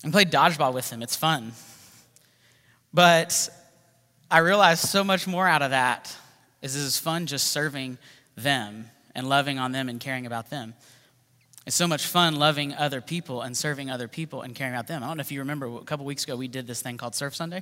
And 0.03 0.11
play 0.11 0.25
dodgeball 0.25 0.73
with 0.73 0.89
them. 0.89 1.01
It's 1.01 1.15
fun. 1.15 1.53
But 2.93 3.49
I 4.29 4.39
realized 4.39 4.83
so 4.83 5.03
much 5.03 5.27
more 5.27 5.47
out 5.47 5.61
of 5.61 5.71
that 5.71 6.13
is 6.61 6.73
this 6.73 6.83
is 6.83 6.97
fun 6.97 7.25
just 7.25 7.47
serving 7.47 7.97
them 8.35 8.89
and 9.15 9.29
loving 9.29 9.59
on 9.59 9.71
them 9.71 9.87
and 9.87 9.99
caring 9.99 10.25
about 10.25 10.49
them. 10.49 10.73
It's 11.67 11.75
so 11.75 11.85
much 11.85 12.07
fun 12.07 12.37
loving 12.37 12.73
other 12.73 13.01
people 13.01 13.41
and 13.41 13.55
serving 13.55 13.91
other 13.91 14.07
people 14.07 14.41
and 14.41 14.55
caring 14.55 14.73
about 14.73 14.87
them. 14.87 15.03
I 15.03 15.07
don't 15.07 15.17
know 15.17 15.21
if 15.21 15.33
you 15.33 15.39
remember, 15.39 15.65
a 15.65 15.83
couple 15.83 16.05
weeks 16.05 16.23
ago 16.23 16.37
we 16.37 16.47
did 16.47 16.65
this 16.65 16.81
thing 16.81 16.95
called 16.95 17.13
Serve 17.13 17.35
Sunday. 17.35 17.61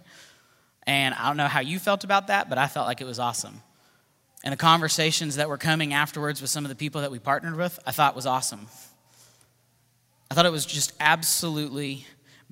And 0.85 1.15
I 1.15 1.25
don't 1.25 1.37
know 1.37 1.47
how 1.47 1.61
you 1.61 1.79
felt 1.79 2.03
about 2.03 2.27
that, 2.27 2.47
but 2.47 2.59
I 2.59 2.67
felt 2.67 2.85
like 2.85 3.01
it 3.01 3.05
was 3.05 3.17
awesome. 3.17 3.63
And 4.43 4.53
the 4.53 4.57
conversations 4.57 5.37
that 5.37 5.49
were 5.49 5.57
coming 5.57 5.91
afterwards 5.91 6.39
with 6.39 6.51
some 6.51 6.65
of 6.65 6.69
the 6.69 6.75
people 6.75 7.01
that 7.01 7.09
we 7.09 7.17
partnered 7.17 7.55
with, 7.55 7.79
I 7.87 7.91
thought 7.91 8.15
was 8.15 8.27
awesome. 8.27 8.67
I 10.29 10.35
thought 10.35 10.45
it 10.45 10.51
was 10.51 10.67
just 10.67 10.93
absolutely 10.99 12.05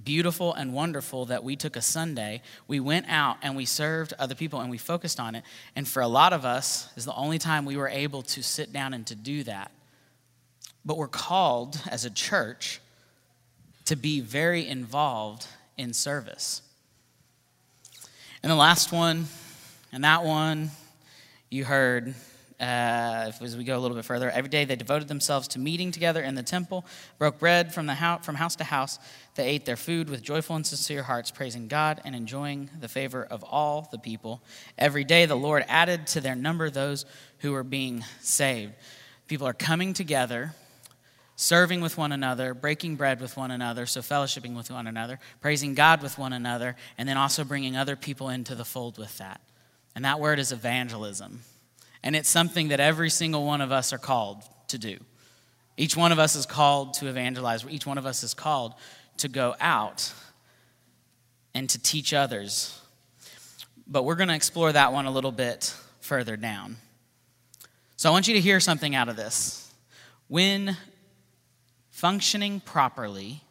beautiful 0.04 0.56
and 0.56 0.74
wonderful 0.74 1.26
that 1.26 1.44
we 1.44 1.56
took 1.56 1.76
a 1.76 1.84
Sunday, 1.84 2.42
we 2.68 2.80
went 2.80 3.06
out 3.10 3.38
and 3.44 3.56
we 3.56 3.66
served 3.66 4.12
other 4.18 4.34
people 4.34 4.60
and 4.60 4.72
we 4.72 4.80
focused 4.80 5.20
on 5.20 5.36
it. 5.36 5.44
And 5.76 5.88
for 5.88 6.02
a 6.02 6.08
lot 6.08 6.34
of 6.34 6.46
us, 6.46 6.90
is 6.96 7.06
the 7.06 7.14
only 7.14 7.38
time 7.38 7.64
we 7.64 7.78
were 7.78 7.90
able 7.90 8.24
to 8.24 8.42
sit 8.42 8.74
down 8.74 8.96
and 8.96 9.06
to 9.06 9.14
do 9.14 9.44
that. 9.44 9.70
But 10.86 10.98
we're 10.98 11.08
called 11.08 11.80
as 11.90 12.06
a 12.06 12.10
church 12.10 12.82
to 13.86 13.96
be 13.96 14.20
very 14.20 14.68
involved 14.68 15.48
in 15.78 15.94
service. 15.94 16.62
And 18.42 18.52
the 18.52 18.56
last 18.56 18.92
one, 18.92 19.28
and 19.92 20.04
that 20.04 20.24
one 20.24 20.72
you 21.50 21.64
heard 21.64 22.14
uh, 22.60 23.32
as 23.42 23.58
we 23.58 23.64
go 23.64 23.78
a 23.78 23.82
little 23.82 23.96
bit 23.96 24.06
further, 24.06 24.30
every 24.30 24.50
day 24.50 24.64
they 24.64 24.76
devoted 24.76 25.08
themselves 25.08 25.50
to 25.50 25.60
meeting 25.60 25.92
together 25.92 26.22
in 26.22 26.36
the 26.36 26.44
temple, 26.44 26.86
broke 27.18 27.40
bread 27.40 27.74
from, 27.74 27.88
the 27.88 28.20
from 28.22 28.36
house 28.36 28.56
to 28.56 28.64
house. 28.64 29.00
They 29.36 29.48
ate 29.48 29.66
their 29.66 29.76
food 29.76 30.10
with 30.10 30.22
joyful 30.22 30.56
and 30.56 30.66
sincere 30.66 31.04
hearts, 31.04 31.30
praising 31.32 31.68
God 31.68 32.02
and 32.06 32.16
enjoying 32.16 32.70
the 32.80 32.88
favor 32.88 33.24
of 33.24 33.44
all 33.44 33.90
the 33.92 33.98
people. 33.98 34.42
Every 34.78 35.04
day 35.04 35.26
the 35.26 35.36
Lord 35.36 35.66
added 35.68 36.08
to 36.08 36.22
their 36.22 36.36
number 36.36 36.70
those 36.70 37.06
who 37.40 37.52
were 37.52 37.64
being 37.64 38.04
saved. 38.22 38.74
People 39.28 39.48
are 39.48 39.54
coming 39.54 39.94
together, 39.94 40.54
serving 41.44 41.82
with 41.82 41.98
one 41.98 42.14
another, 42.14 42.54
breaking 42.54 42.96
bread 42.96 43.20
with 43.20 43.36
one 43.36 43.52
another, 43.52 43.86
so 43.86 44.00
fellowshipping 44.00 44.56
with 44.56 44.72
one 44.72 44.88
another, 44.88 45.20
praising 45.42 45.74
God 45.74 46.02
with 46.02 46.18
one 46.18 46.32
another, 46.32 46.78
and 46.98 47.08
then 47.08 47.18
also 47.18 47.44
bringing 47.44 47.76
other 47.76 47.98
people 47.98 48.30
into 48.30 48.56
the 48.56 48.64
fold 48.64 48.98
with 48.98 49.18
that. 49.18 49.42
And 49.94 50.06
that 50.06 50.22
word 50.22 50.40
is 50.40 50.54
evangelism. 50.54 51.42
And 52.02 52.16
it's 52.16 52.30
something 52.30 52.70
that 52.70 52.80
every 52.80 53.10
single 53.10 53.46
one 53.46 53.60
of 53.60 53.74
us 53.74 53.92
are 53.92 53.98
called 53.98 54.42
to 54.70 54.78
do. 54.78 54.98
Each 55.76 55.98
one 55.98 56.14
of 56.14 56.20
us 56.20 56.36
is 56.36 56.46
called 56.46 56.94
to 56.96 57.08
evangelize. 57.08 57.66
Each 57.70 57.86
one 57.86 57.98
of 57.98 58.06
us 58.06 58.24
is 58.24 58.34
called 58.34 58.74
to 59.18 59.28
go 59.28 59.54
out 59.60 60.14
and 61.54 61.70
to 61.70 61.78
teach 61.78 62.14
others. 62.14 62.80
But 63.86 64.04
we're 64.04 64.16
going 64.16 64.30
to 64.30 64.36
explore 64.36 64.72
that 64.72 64.94
one 64.94 65.06
a 65.08 65.12
little 65.12 65.32
bit 65.32 65.76
further 66.00 66.38
down. 66.38 66.78
So 67.98 68.08
I 68.08 68.14
want 68.14 68.30
you 68.30 68.34
to 68.36 68.42
hear 68.42 68.62
something 68.62 68.96
out 68.96 69.10
of 69.10 69.18
this. 69.18 69.60
When 70.30 70.78
functioning 71.94 72.60
properly, 72.60 73.42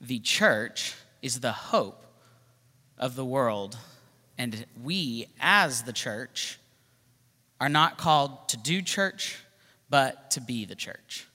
the 0.00 0.18
church 0.18 0.94
is 1.20 1.40
the 1.40 1.52
hope 1.52 2.02
of 2.98 3.16
the 3.16 3.24
world. 3.24 3.76
And 4.38 4.64
we, 4.82 5.28
as 5.38 5.82
the 5.82 5.92
church, 5.92 6.58
are 7.60 7.68
not 7.68 7.98
called 7.98 8.48
to 8.48 8.56
do 8.56 8.80
church, 8.80 9.36
but 9.90 10.30
to 10.32 10.40
be 10.40 10.64
the 10.64 10.74
church. 10.74 11.26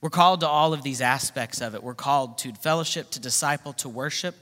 We're 0.00 0.10
called 0.10 0.40
to 0.40 0.48
all 0.48 0.74
of 0.74 0.82
these 0.82 1.00
aspects 1.00 1.60
of 1.60 1.76
it. 1.76 1.82
We're 1.82 1.94
called 1.94 2.38
to 2.38 2.52
fellowship, 2.52 3.10
to 3.12 3.20
disciple, 3.20 3.72
to 3.74 3.88
worship, 3.88 4.34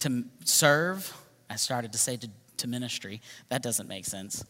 to 0.00 0.24
serve. 0.44 1.16
I 1.48 1.54
started 1.54 1.92
to 1.92 1.98
say 1.98 2.16
to, 2.16 2.28
to 2.58 2.66
ministry. 2.66 3.22
That 3.48 3.62
doesn't 3.62 3.88
make 3.88 4.06
sense. 4.06 4.44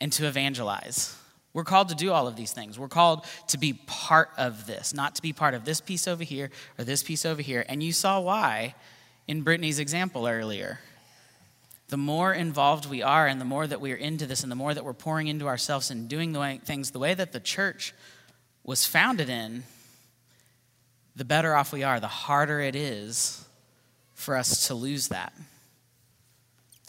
And 0.00 0.10
to 0.14 0.26
evangelize. 0.26 1.14
We're 1.58 1.64
called 1.64 1.88
to 1.88 1.96
do 1.96 2.12
all 2.12 2.28
of 2.28 2.36
these 2.36 2.52
things. 2.52 2.78
We're 2.78 2.86
called 2.86 3.26
to 3.48 3.58
be 3.58 3.72
part 3.72 4.30
of 4.38 4.68
this, 4.68 4.94
not 4.94 5.16
to 5.16 5.22
be 5.22 5.32
part 5.32 5.54
of 5.54 5.64
this 5.64 5.80
piece 5.80 6.06
over 6.06 6.22
here 6.22 6.52
or 6.78 6.84
this 6.84 7.02
piece 7.02 7.26
over 7.26 7.42
here. 7.42 7.66
And 7.68 7.82
you 7.82 7.92
saw 7.92 8.20
why 8.20 8.76
in 9.26 9.42
Brittany's 9.42 9.80
example 9.80 10.28
earlier 10.28 10.78
the 11.88 11.96
more 11.96 12.32
involved 12.32 12.88
we 12.88 13.02
are 13.02 13.26
and 13.26 13.40
the 13.40 13.44
more 13.44 13.66
that 13.66 13.80
we 13.80 13.92
are 13.92 13.96
into 13.96 14.24
this 14.24 14.44
and 14.44 14.52
the 14.52 14.54
more 14.54 14.72
that 14.72 14.84
we're 14.84 14.92
pouring 14.92 15.26
into 15.26 15.48
ourselves 15.48 15.90
and 15.90 16.08
doing 16.08 16.30
the 16.30 16.38
way, 16.38 16.60
things 16.64 16.92
the 16.92 17.00
way 17.00 17.12
that 17.12 17.32
the 17.32 17.40
church 17.40 17.92
was 18.62 18.84
founded 18.84 19.28
in, 19.28 19.64
the 21.16 21.24
better 21.24 21.56
off 21.56 21.72
we 21.72 21.82
are, 21.82 21.98
the 21.98 22.06
harder 22.06 22.60
it 22.60 22.76
is 22.76 23.44
for 24.14 24.36
us 24.36 24.68
to 24.68 24.76
lose 24.76 25.08
that. 25.08 25.32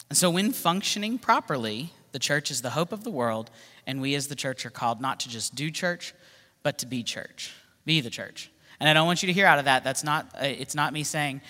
And 0.08 0.16
so, 0.16 0.30
when 0.30 0.52
functioning 0.52 1.18
properly, 1.18 1.92
the 2.12 2.18
church 2.18 2.50
is 2.50 2.62
the 2.62 2.70
hope 2.70 2.92
of 2.92 3.04
the 3.04 3.10
world, 3.10 3.50
and 3.86 4.00
we 4.00 4.14
as 4.14 4.28
the 4.28 4.34
church 4.34 4.66
are 4.66 4.70
called 4.70 5.00
not 5.00 5.20
to 5.20 5.28
just 5.28 5.54
do 5.54 5.70
church, 5.70 6.14
but 6.62 6.78
to 6.78 6.86
be 6.86 7.02
church, 7.02 7.52
be 7.84 8.00
the 8.00 8.10
church. 8.10 8.50
And 8.78 8.88
I 8.88 8.94
don't 8.94 9.06
want 9.06 9.22
you 9.22 9.26
to 9.26 9.32
hear 9.32 9.46
out 9.46 9.58
of 9.58 9.66
that. 9.66 9.84
That's 9.84 10.02
not. 10.02 10.26
Uh, 10.34 10.46
it's 10.46 10.74
not 10.74 10.92
me 10.92 11.04
saying, 11.04 11.40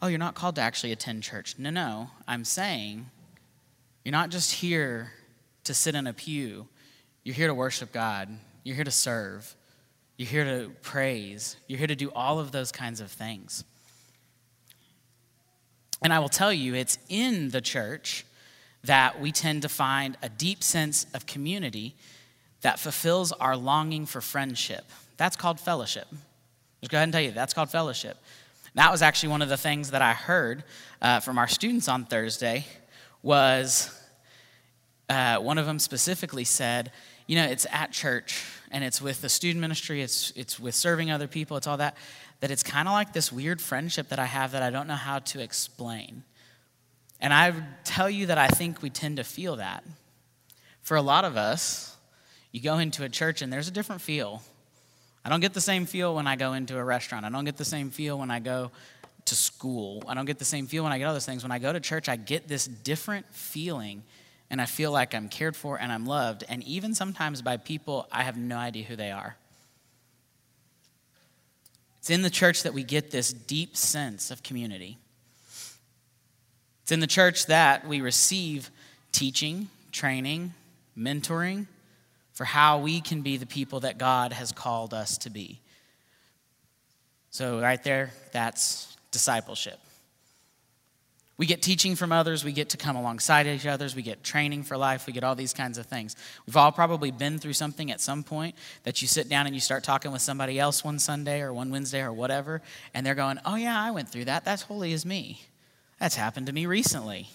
oh, 0.00 0.06
you're 0.06 0.18
not 0.18 0.34
called 0.34 0.56
to 0.56 0.62
actually 0.62 0.92
attend 0.92 1.22
church. 1.22 1.56
No, 1.58 1.70
no. 1.70 2.10
I'm 2.26 2.44
saying 2.44 3.06
you're 4.04 4.12
not 4.12 4.30
just 4.30 4.52
here 4.52 5.12
to 5.64 5.74
sit 5.74 5.94
in 5.94 6.06
a 6.06 6.12
pew, 6.12 6.66
you're 7.24 7.34
here 7.34 7.48
to 7.48 7.54
worship 7.54 7.92
God, 7.92 8.30
you're 8.64 8.74
here 8.74 8.84
to 8.84 8.90
serve, 8.90 9.54
you're 10.16 10.28
here 10.28 10.44
to 10.44 10.70
praise, 10.80 11.56
you're 11.66 11.78
here 11.78 11.86
to 11.86 11.96
do 11.96 12.10
all 12.14 12.38
of 12.38 12.52
those 12.52 12.72
kinds 12.72 13.00
of 13.00 13.10
things. 13.10 13.64
And 16.02 16.12
I 16.12 16.20
will 16.20 16.28
tell 16.28 16.52
you, 16.52 16.74
it's 16.74 16.98
in 17.08 17.50
the 17.50 17.60
church 17.60 18.24
that 18.88 19.20
we 19.20 19.30
tend 19.30 19.62
to 19.62 19.68
find 19.68 20.16
a 20.22 20.30
deep 20.30 20.64
sense 20.64 21.06
of 21.12 21.26
community 21.26 21.94
that 22.62 22.78
fulfills 22.78 23.32
our 23.32 23.54
longing 23.54 24.06
for 24.06 24.22
friendship. 24.22 24.84
That's 25.18 25.36
called 25.36 25.60
fellowship. 25.60 26.08
Just 26.80 26.90
go 26.90 26.96
ahead 26.96 27.04
and 27.04 27.12
tell 27.12 27.22
you, 27.22 27.30
that's 27.30 27.52
called 27.52 27.70
fellowship. 27.70 28.16
That 28.74 28.90
was 28.90 29.02
actually 29.02 29.28
one 29.28 29.42
of 29.42 29.50
the 29.50 29.58
things 29.58 29.90
that 29.90 30.00
I 30.00 30.14
heard 30.14 30.64
uh, 31.02 31.20
from 31.20 31.36
our 31.36 31.48
students 31.48 31.86
on 31.86 32.06
Thursday 32.06 32.64
was 33.22 33.94
uh, 35.10 35.36
one 35.36 35.58
of 35.58 35.66
them 35.66 35.78
specifically 35.78 36.44
said, 36.44 36.90
you 37.26 37.36
know, 37.36 37.44
it's 37.44 37.66
at 37.70 37.92
church 37.92 38.42
and 38.70 38.82
it's 38.82 39.02
with 39.02 39.20
the 39.20 39.28
student 39.28 39.60
ministry, 39.60 40.00
it's, 40.00 40.32
it's 40.34 40.58
with 40.58 40.74
serving 40.74 41.10
other 41.10 41.28
people, 41.28 41.58
it's 41.58 41.66
all 41.66 41.76
that, 41.76 41.96
that 42.40 42.50
it's 42.50 42.62
kind 42.62 42.88
of 42.88 42.92
like 42.92 43.12
this 43.12 43.30
weird 43.30 43.60
friendship 43.60 44.08
that 44.08 44.18
I 44.18 44.26
have 44.26 44.52
that 44.52 44.62
I 44.62 44.70
don't 44.70 44.86
know 44.86 44.94
how 44.94 45.18
to 45.18 45.42
explain. 45.42 46.22
And 47.20 47.32
I 47.32 47.52
tell 47.84 48.08
you 48.08 48.26
that 48.26 48.38
I 48.38 48.48
think 48.48 48.82
we 48.82 48.90
tend 48.90 49.16
to 49.16 49.24
feel 49.24 49.56
that. 49.56 49.84
For 50.82 50.96
a 50.96 51.02
lot 51.02 51.24
of 51.24 51.36
us, 51.36 51.96
you 52.52 52.60
go 52.60 52.78
into 52.78 53.04
a 53.04 53.08
church 53.08 53.42
and 53.42 53.52
there's 53.52 53.68
a 53.68 53.72
different 53.72 54.00
feel. 54.00 54.42
I 55.24 55.28
don't 55.28 55.40
get 55.40 55.52
the 55.52 55.60
same 55.60 55.84
feel 55.84 56.14
when 56.14 56.26
I 56.26 56.36
go 56.36 56.52
into 56.52 56.78
a 56.78 56.84
restaurant. 56.84 57.26
I 57.26 57.28
don't 57.28 57.44
get 57.44 57.56
the 57.56 57.64
same 57.64 57.90
feel 57.90 58.18
when 58.18 58.30
I 58.30 58.38
go 58.38 58.70
to 59.26 59.34
school. 59.34 60.02
I 60.08 60.14
don't 60.14 60.24
get 60.24 60.38
the 60.38 60.44
same 60.44 60.66
feel 60.66 60.84
when 60.84 60.92
I 60.92 60.98
get 60.98 61.04
all 61.04 61.12
those 61.12 61.26
things. 61.26 61.42
When 61.42 61.52
I 61.52 61.58
go 61.58 61.72
to 61.72 61.80
church, 61.80 62.08
I 62.08 62.16
get 62.16 62.48
this 62.48 62.66
different 62.66 63.26
feeling 63.34 64.02
and 64.50 64.60
I 64.60 64.66
feel 64.66 64.90
like 64.90 65.14
I'm 65.14 65.28
cared 65.28 65.56
for 65.56 65.78
and 65.78 65.92
I'm 65.92 66.06
loved, 66.06 66.44
and 66.48 66.62
even 66.64 66.94
sometimes 66.94 67.42
by 67.42 67.58
people 67.58 68.08
I 68.10 68.22
have 68.22 68.36
no 68.36 68.56
idea 68.56 68.84
who 68.84 68.96
they 68.96 69.10
are. 69.10 69.36
It's 71.98 72.10
in 72.10 72.22
the 72.22 72.30
church 72.30 72.62
that 72.62 72.72
we 72.72 72.82
get 72.82 73.10
this 73.10 73.32
deep 73.32 73.76
sense 73.76 74.30
of 74.30 74.42
community. 74.42 74.98
It's 76.88 76.92
in 76.94 77.00
the 77.00 77.06
church 77.06 77.44
that 77.48 77.86
we 77.86 78.00
receive 78.00 78.70
teaching, 79.12 79.68
training, 79.92 80.54
mentoring, 80.96 81.66
for 82.32 82.46
how 82.46 82.78
we 82.78 83.02
can 83.02 83.20
be 83.20 83.36
the 83.36 83.44
people 83.44 83.80
that 83.80 83.98
God 83.98 84.32
has 84.32 84.52
called 84.52 84.94
us 84.94 85.18
to 85.18 85.28
be. 85.28 85.60
So, 87.28 87.60
right 87.60 87.84
there, 87.84 88.12
that's 88.32 88.96
discipleship. 89.10 89.78
We 91.36 91.44
get 91.44 91.60
teaching 91.60 91.94
from 91.94 92.10
others, 92.10 92.42
we 92.42 92.52
get 92.52 92.70
to 92.70 92.78
come 92.78 92.96
alongside 92.96 93.46
each 93.46 93.66
other, 93.66 93.86
we 93.94 94.00
get 94.00 94.24
training 94.24 94.62
for 94.62 94.78
life, 94.78 95.06
we 95.06 95.12
get 95.12 95.24
all 95.24 95.34
these 95.34 95.52
kinds 95.52 95.76
of 95.76 95.84
things. 95.84 96.16
We've 96.46 96.56
all 96.56 96.72
probably 96.72 97.10
been 97.10 97.38
through 97.38 97.52
something 97.52 97.90
at 97.90 98.00
some 98.00 98.22
point 98.22 98.54
that 98.84 99.02
you 99.02 99.08
sit 99.08 99.28
down 99.28 99.44
and 99.44 99.54
you 99.54 99.60
start 99.60 99.84
talking 99.84 100.10
with 100.10 100.22
somebody 100.22 100.58
else 100.58 100.82
one 100.82 100.98
Sunday 100.98 101.42
or 101.42 101.52
one 101.52 101.70
Wednesday 101.70 102.00
or 102.00 102.14
whatever, 102.14 102.62
and 102.94 103.04
they're 103.04 103.14
going, 103.14 103.38
Oh, 103.44 103.56
yeah, 103.56 103.78
I 103.78 103.90
went 103.90 104.08
through 104.08 104.24
that. 104.24 104.46
That's 104.46 104.62
holy 104.62 104.94
as 104.94 105.04
me. 105.04 105.42
That's 105.98 106.14
happened 106.14 106.46
to 106.46 106.52
me 106.52 106.66
recently. 106.66 107.28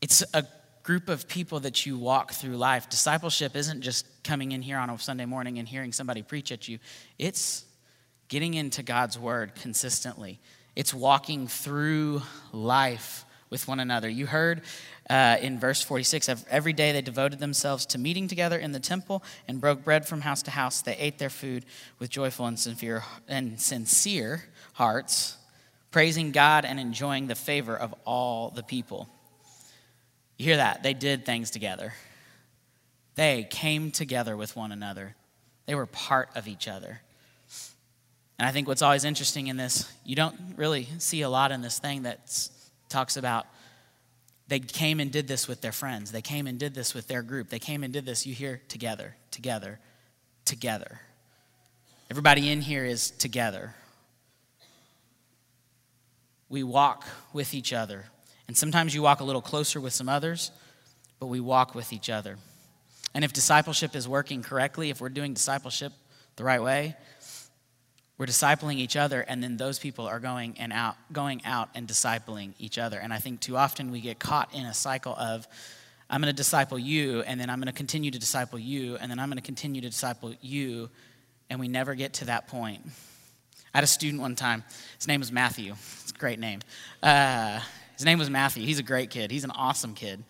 It's 0.00 0.22
a 0.32 0.46
group 0.82 1.08
of 1.08 1.28
people 1.28 1.60
that 1.60 1.84
you 1.84 1.98
walk 1.98 2.32
through 2.32 2.56
life. 2.56 2.88
Discipleship 2.88 3.54
isn't 3.54 3.82
just 3.82 4.06
coming 4.24 4.52
in 4.52 4.62
here 4.62 4.78
on 4.78 4.88
a 4.88 4.98
Sunday 4.98 5.26
morning 5.26 5.58
and 5.58 5.68
hearing 5.68 5.92
somebody 5.92 6.22
preach 6.22 6.50
at 6.50 6.66
you, 6.66 6.78
it's 7.18 7.64
getting 8.28 8.54
into 8.54 8.82
God's 8.82 9.18
word 9.18 9.54
consistently. 9.54 10.38
It's 10.76 10.94
walking 10.94 11.48
through 11.48 12.22
life 12.52 13.24
with 13.50 13.66
one 13.66 13.80
another. 13.80 14.08
You 14.08 14.26
heard 14.26 14.62
uh, 15.08 15.38
in 15.40 15.58
verse 15.58 15.82
46 15.82 16.46
every 16.50 16.72
day 16.72 16.92
they 16.92 17.02
devoted 17.02 17.38
themselves 17.38 17.86
to 17.86 17.98
meeting 17.98 18.28
together 18.28 18.58
in 18.58 18.72
the 18.72 18.80
temple 18.80 19.22
and 19.46 19.60
broke 19.60 19.84
bread 19.84 20.06
from 20.06 20.20
house 20.20 20.42
to 20.42 20.50
house. 20.50 20.82
They 20.82 20.96
ate 20.96 21.18
their 21.18 21.30
food 21.30 21.64
with 21.98 22.10
joyful 22.10 22.46
and 22.46 22.58
sincere, 22.58 23.02
and 23.26 23.60
sincere 23.60 24.44
hearts, 24.74 25.36
praising 25.90 26.32
God 26.32 26.64
and 26.64 26.78
enjoying 26.78 27.26
the 27.26 27.34
favor 27.34 27.76
of 27.76 27.94
all 28.04 28.50
the 28.50 28.62
people. 28.62 29.08
You 30.36 30.46
hear 30.46 30.56
that? 30.56 30.82
They 30.82 30.94
did 30.94 31.26
things 31.26 31.50
together. 31.50 31.94
They 33.14 33.46
came 33.50 33.90
together 33.90 34.36
with 34.36 34.54
one 34.54 34.70
another. 34.70 35.16
They 35.66 35.74
were 35.74 35.86
part 35.86 36.30
of 36.34 36.46
each 36.46 36.68
other. 36.68 37.00
And 38.38 38.46
I 38.46 38.52
think 38.52 38.68
what's 38.68 38.82
always 38.82 39.04
interesting 39.04 39.48
in 39.48 39.56
this, 39.56 39.92
you 40.04 40.14
don't 40.14 40.36
really 40.56 40.88
see 40.98 41.22
a 41.22 41.28
lot 41.28 41.50
in 41.50 41.60
this 41.60 41.78
thing 41.78 42.04
that 42.04 42.48
talks 42.88 43.16
about 43.16 43.46
they 44.48 44.60
came 44.60 44.98
and 44.98 45.12
did 45.12 45.28
this 45.28 45.46
with 45.46 45.60
their 45.60 45.72
friends. 45.72 46.10
They 46.10 46.22
came 46.22 46.46
and 46.46 46.58
did 46.58 46.74
this 46.74 46.94
with 46.94 47.06
their 47.06 47.22
group. 47.22 47.50
They 47.50 47.58
came 47.58 47.84
and 47.84 47.92
did 47.92 48.06
this. 48.06 48.26
You 48.26 48.34
hear 48.34 48.62
together, 48.68 49.14
together, 49.30 49.78
together. 50.46 51.00
Everybody 52.10 52.50
in 52.50 52.62
here 52.62 52.86
is 52.86 53.10
together. 53.10 53.74
We 56.48 56.62
walk 56.62 57.06
with 57.32 57.54
each 57.54 57.72
other. 57.72 58.04
And 58.46 58.56
sometimes 58.56 58.94
you 58.94 59.02
walk 59.02 59.20
a 59.20 59.24
little 59.24 59.42
closer 59.42 59.80
with 59.80 59.92
some 59.92 60.08
others, 60.08 60.50
but 61.20 61.26
we 61.26 61.40
walk 61.40 61.74
with 61.74 61.92
each 61.92 62.08
other. 62.08 62.38
And 63.14 63.24
if 63.24 63.32
discipleship 63.32 63.94
is 63.94 64.08
working 64.08 64.42
correctly, 64.42 64.90
if 64.90 65.00
we're 65.00 65.08
doing 65.08 65.34
discipleship 65.34 65.92
the 66.36 66.44
right 66.44 66.62
way, 66.62 66.96
we're 68.18 68.26
discipling 68.26 68.76
each 68.76 68.96
other 68.96 69.20
and 69.20 69.42
then 69.42 69.56
those 69.56 69.78
people 69.78 70.06
are 70.06 70.18
going 70.18 70.56
and 70.58 70.72
out 70.72 70.96
going 71.12 71.40
out 71.44 71.70
and 71.74 71.86
discipling 71.86 72.52
each 72.58 72.76
other 72.76 72.98
and 72.98 73.12
i 73.12 73.18
think 73.18 73.40
too 73.40 73.56
often 73.56 73.90
we 73.90 74.00
get 74.00 74.18
caught 74.18 74.52
in 74.52 74.66
a 74.66 74.74
cycle 74.74 75.14
of 75.14 75.46
i'm 76.10 76.20
going 76.20 76.32
to 76.32 76.36
disciple 76.36 76.78
you 76.78 77.22
and 77.22 77.40
then 77.40 77.48
i'm 77.48 77.60
going 77.60 77.66
to 77.66 77.72
continue 77.72 78.10
to 78.10 78.18
disciple 78.18 78.58
you 78.58 78.96
and 78.96 79.10
then 79.10 79.20
i'm 79.20 79.28
going 79.28 79.38
to 79.38 79.42
continue 79.42 79.80
to 79.80 79.88
disciple 79.88 80.34
you 80.42 80.90
and 81.48 81.60
we 81.60 81.68
never 81.68 81.94
get 81.94 82.12
to 82.14 82.24
that 82.26 82.48
point 82.48 82.82
i 83.74 83.78
had 83.78 83.84
a 83.84 83.88
student 83.88 84.20
one 84.20 84.34
time 84.34 84.64
his 84.96 85.08
name 85.08 85.20
was 85.20 85.32
matthew 85.32 85.72
it's 86.02 86.10
a 86.10 86.18
great 86.18 86.38
name 86.38 86.60
uh, 87.02 87.60
his 87.94 88.04
name 88.04 88.18
was 88.18 88.30
matthew 88.30 88.64
he's 88.64 88.78
a 88.78 88.82
great 88.84 89.10
kid 89.10 89.30
he's 89.30 89.44
an 89.44 89.50
awesome 89.52 89.94
kid 89.94 90.22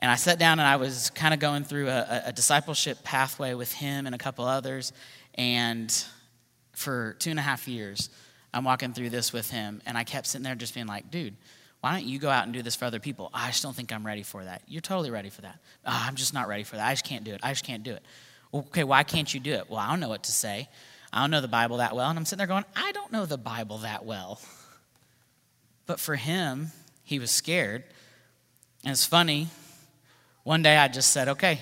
and 0.00 0.10
I 0.10 0.16
sat 0.16 0.38
down 0.38 0.58
and 0.58 0.68
I 0.68 0.76
was 0.76 1.08
kind 1.14 1.32
of 1.32 1.40
going 1.40 1.64
through 1.64 1.88
a, 1.88 2.24
a, 2.26 2.32
discipleship 2.32 3.02
pathway 3.04 3.54
with 3.54 3.72
him 3.72 4.04
and 4.04 4.14
a 4.14 4.18
couple 4.18 4.44
others. 4.44 4.92
And 5.34 5.90
for 6.72 7.16
two 7.20 7.30
and 7.30 7.38
a 7.38 7.42
half 7.42 7.66
years, 7.66 8.10
I'm 8.52 8.64
walking 8.64 8.92
through 8.92 9.10
this 9.10 9.32
with 9.32 9.50
him, 9.50 9.82
and 9.84 9.98
I 9.98 10.04
kept 10.04 10.26
sitting 10.28 10.44
there 10.44 10.54
just 10.54 10.74
being 10.74 10.86
like, 10.86 11.10
dude, 11.10 11.34
why 11.80 11.92
don't 11.92 12.04
you 12.04 12.18
go 12.18 12.30
out 12.30 12.44
and 12.44 12.52
do 12.52 12.62
this 12.62 12.76
for 12.76 12.84
other 12.84 13.00
people? 13.00 13.30
I 13.34 13.48
just 13.48 13.62
don't 13.62 13.74
think 13.74 13.92
I'm 13.92 14.06
ready 14.06 14.22
for 14.22 14.44
that. 14.44 14.62
You're 14.68 14.80
totally 14.80 15.10
ready 15.10 15.28
for 15.28 15.42
that. 15.42 15.58
Oh, 15.84 16.04
I'm 16.06 16.14
just 16.14 16.32
not 16.32 16.48
ready 16.48 16.62
for 16.62 16.76
that. 16.76 16.86
I 16.86 16.92
just 16.92 17.04
can't 17.04 17.24
do 17.24 17.32
it. 17.32 17.40
I 17.42 17.50
just 17.50 17.64
can't 17.64 17.82
do 17.82 17.92
it. 17.92 18.02
okay, 18.52 18.84
why 18.84 19.02
can't 19.02 19.32
you 19.32 19.40
do 19.40 19.52
it? 19.52 19.68
Well, 19.68 19.80
I 19.80 19.90
don't 19.90 20.00
know 20.00 20.08
what 20.08 20.24
to 20.24 20.32
say. 20.32 20.68
I 21.14 21.20
don't 21.20 21.30
know 21.30 21.40
the 21.40 21.46
Bible 21.46 21.76
that 21.76 21.94
well. 21.94 22.10
And 22.10 22.18
I'm 22.18 22.24
sitting 22.24 22.38
there 22.38 22.48
going, 22.48 22.64
I 22.74 22.90
don't 22.90 23.12
know 23.12 23.24
the 23.24 23.38
Bible 23.38 23.78
that 23.78 24.04
well. 24.04 24.40
But 25.86 26.00
for 26.00 26.16
him, 26.16 26.72
he 27.04 27.20
was 27.20 27.30
scared. 27.30 27.84
And 28.82 28.90
it's 28.90 29.06
funny, 29.06 29.46
one 30.42 30.62
day 30.62 30.76
I 30.76 30.88
just 30.88 31.12
said, 31.12 31.28
okay, 31.28 31.60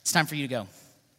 it's 0.00 0.10
time 0.10 0.24
for 0.24 0.36
you 0.36 0.48
to 0.48 0.48
go. 0.48 0.66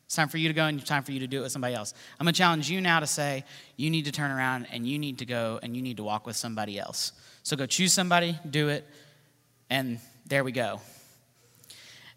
It's 0.05 0.15
time 0.15 0.29
for 0.29 0.39
you 0.39 0.47
to 0.47 0.53
go 0.55 0.65
and 0.65 0.79
it's 0.79 0.89
time 0.89 1.03
for 1.03 1.11
you 1.11 1.19
to 1.19 1.27
do 1.27 1.41
it 1.41 1.43
with 1.43 1.51
somebody 1.51 1.75
else. 1.75 1.93
I'm 2.19 2.25
going 2.25 2.33
to 2.33 2.37
challenge 2.37 2.71
you 2.71 2.81
now 2.81 3.01
to 3.01 3.07
say, 3.07 3.45
you 3.77 3.91
need 3.91 4.05
to 4.05 4.11
turn 4.11 4.31
around 4.31 4.65
and 4.71 4.87
you 4.87 4.97
need 4.97 5.19
to 5.19 5.25
go 5.25 5.59
and 5.61 5.75
you 5.75 5.83
need 5.83 5.97
to 5.97 6.03
walk 6.03 6.25
with 6.25 6.35
somebody 6.35 6.79
else. 6.79 7.11
So 7.43 7.55
go 7.55 7.67
choose 7.67 7.93
somebody, 7.93 8.39
do 8.49 8.69
it, 8.69 8.87
and 9.69 9.99
there 10.25 10.43
we 10.43 10.51
go. 10.51 10.81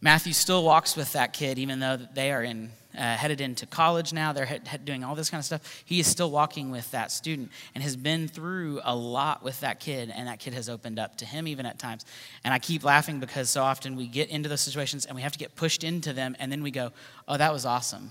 Matthew 0.05 0.33
still 0.33 0.65
walks 0.65 0.97
with 0.97 1.13
that 1.13 1.33
kid, 1.33 1.61
even 1.61 1.79
though 1.79 1.97
they 1.97 2.33
are 2.33 2.43
in, 2.43 2.73
uh, 2.93 3.17
headed 3.17 3.41
into 3.41 3.67
college 3.67 4.13
now. 4.13 4.33
They're 4.33 4.59
doing 4.85 5.05
all 5.05 5.15
this 5.15 5.31
kind 5.31 5.39
of 5.39 5.45
stuff. 5.45 5.85
He 5.85 6.01
is 6.01 6.09
still 6.09 6.29
walking 6.29 6.73
with 6.73 6.91
that 6.91 7.13
student 7.13 7.53
and 7.73 7.85
has 7.85 7.95
been 7.95 8.27
through 8.27 8.81
a 8.83 8.97
lot 8.97 9.45
with 9.45 9.61
that 9.61 9.79
kid, 9.79 10.13
and 10.13 10.27
that 10.27 10.41
kid 10.41 10.55
has 10.55 10.69
opened 10.69 10.99
up 10.99 11.17
to 11.19 11.25
him 11.25 11.47
even 11.47 11.67
at 11.67 11.79
times. 11.79 12.05
And 12.43 12.53
I 12.53 12.59
keep 12.59 12.83
laughing 12.83 13.21
because 13.21 13.49
so 13.49 13.63
often 13.63 13.95
we 13.95 14.09
get 14.09 14.29
into 14.29 14.49
those 14.49 14.61
situations 14.61 15.07
and 15.07 15.15
we 15.15 15.23
have 15.23 15.33
to 15.33 15.39
get 15.39 15.55
pushed 15.55 15.85
into 15.85 16.13
them, 16.13 16.35
and 16.41 16.51
then 16.51 16.65
we 16.65 16.73
go, 16.73 16.91
oh, 17.29 17.37
that 17.37 17.53
was 17.53 17.65
awesome. 17.65 18.11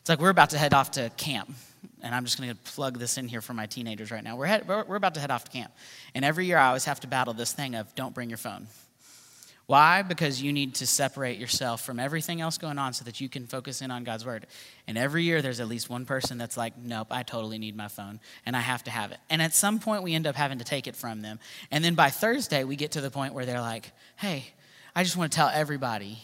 It's 0.00 0.10
like 0.10 0.20
we're 0.20 0.28
about 0.28 0.50
to 0.50 0.58
head 0.58 0.74
off 0.74 0.90
to 0.92 1.10
camp, 1.16 1.50
and 2.02 2.14
I'm 2.14 2.26
just 2.26 2.36
going 2.36 2.50
to 2.50 2.56
plug 2.72 2.98
this 2.98 3.16
in 3.16 3.28
here 3.28 3.40
for 3.40 3.54
my 3.54 3.64
teenagers 3.64 4.10
right 4.10 4.22
now. 4.22 4.36
We're, 4.36 4.44
head, 4.44 4.68
we're 4.68 4.96
about 4.96 5.14
to 5.14 5.20
head 5.20 5.30
off 5.30 5.44
to 5.44 5.50
camp. 5.50 5.72
And 6.14 6.22
every 6.22 6.44
year 6.44 6.58
I 6.58 6.66
always 6.66 6.84
have 6.84 7.00
to 7.00 7.06
battle 7.06 7.32
this 7.32 7.54
thing 7.54 7.76
of 7.76 7.94
don't 7.94 8.14
bring 8.14 8.28
your 8.28 8.36
phone. 8.36 8.66
Why? 9.66 10.02
Because 10.02 10.42
you 10.42 10.52
need 10.52 10.74
to 10.76 10.86
separate 10.86 11.38
yourself 11.38 11.84
from 11.84 11.98
everything 11.98 12.42
else 12.42 12.58
going 12.58 12.78
on 12.78 12.92
so 12.92 13.04
that 13.06 13.20
you 13.20 13.30
can 13.30 13.46
focus 13.46 13.80
in 13.80 13.90
on 13.90 14.04
God's 14.04 14.26
word. 14.26 14.46
And 14.86 14.98
every 14.98 15.22
year 15.22 15.40
there's 15.40 15.58
at 15.58 15.68
least 15.68 15.88
one 15.88 16.04
person 16.04 16.36
that's 16.36 16.56
like, 16.56 16.76
nope, 16.76 17.08
I 17.10 17.22
totally 17.22 17.58
need 17.58 17.74
my 17.74 17.88
phone 17.88 18.20
and 18.44 18.54
I 18.54 18.60
have 18.60 18.84
to 18.84 18.90
have 18.90 19.10
it. 19.12 19.18
And 19.30 19.40
at 19.40 19.54
some 19.54 19.78
point 19.78 20.02
we 20.02 20.14
end 20.14 20.26
up 20.26 20.36
having 20.36 20.58
to 20.58 20.64
take 20.64 20.86
it 20.86 20.94
from 20.94 21.22
them. 21.22 21.40
And 21.70 21.82
then 21.82 21.94
by 21.94 22.10
Thursday 22.10 22.64
we 22.64 22.76
get 22.76 22.92
to 22.92 23.00
the 23.00 23.10
point 23.10 23.32
where 23.32 23.46
they're 23.46 23.60
like, 23.60 23.90
hey, 24.16 24.44
I 24.94 25.02
just 25.02 25.16
want 25.16 25.32
to 25.32 25.36
tell 25.36 25.48
everybody 25.48 26.18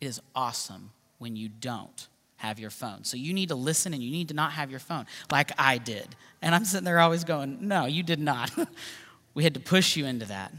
it 0.00 0.06
is 0.06 0.20
awesome 0.34 0.90
when 1.18 1.34
you 1.34 1.48
don't 1.48 2.08
have 2.36 2.58
your 2.58 2.70
phone. 2.70 3.04
So 3.04 3.16
you 3.16 3.32
need 3.32 3.48
to 3.48 3.54
listen 3.54 3.94
and 3.94 4.02
you 4.02 4.10
need 4.10 4.28
to 4.28 4.34
not 4.34 4.52
have 4.52 4.70
your 4.70 4.80
phone 4.80 5.06
like 5.30 5.52
I 5.58 5.78
did. 5.78 6.08
And 6.42 6.54
I'm 6.54 6.66
sitting 6.66 6.84
there 6.84 6.98
always 6.98 7.24
going, 7.24 7.68
no, 7.68 7.86
you 7.86 8.02
did 8.02 8.18
not. 8.18 8.50
we 9.34 9.44
had 9.44 9.54
to 9.54 9.60
push 9.60 9.96
you 9.96 10.04
into 10.04 10.26
that. 10.26 10.52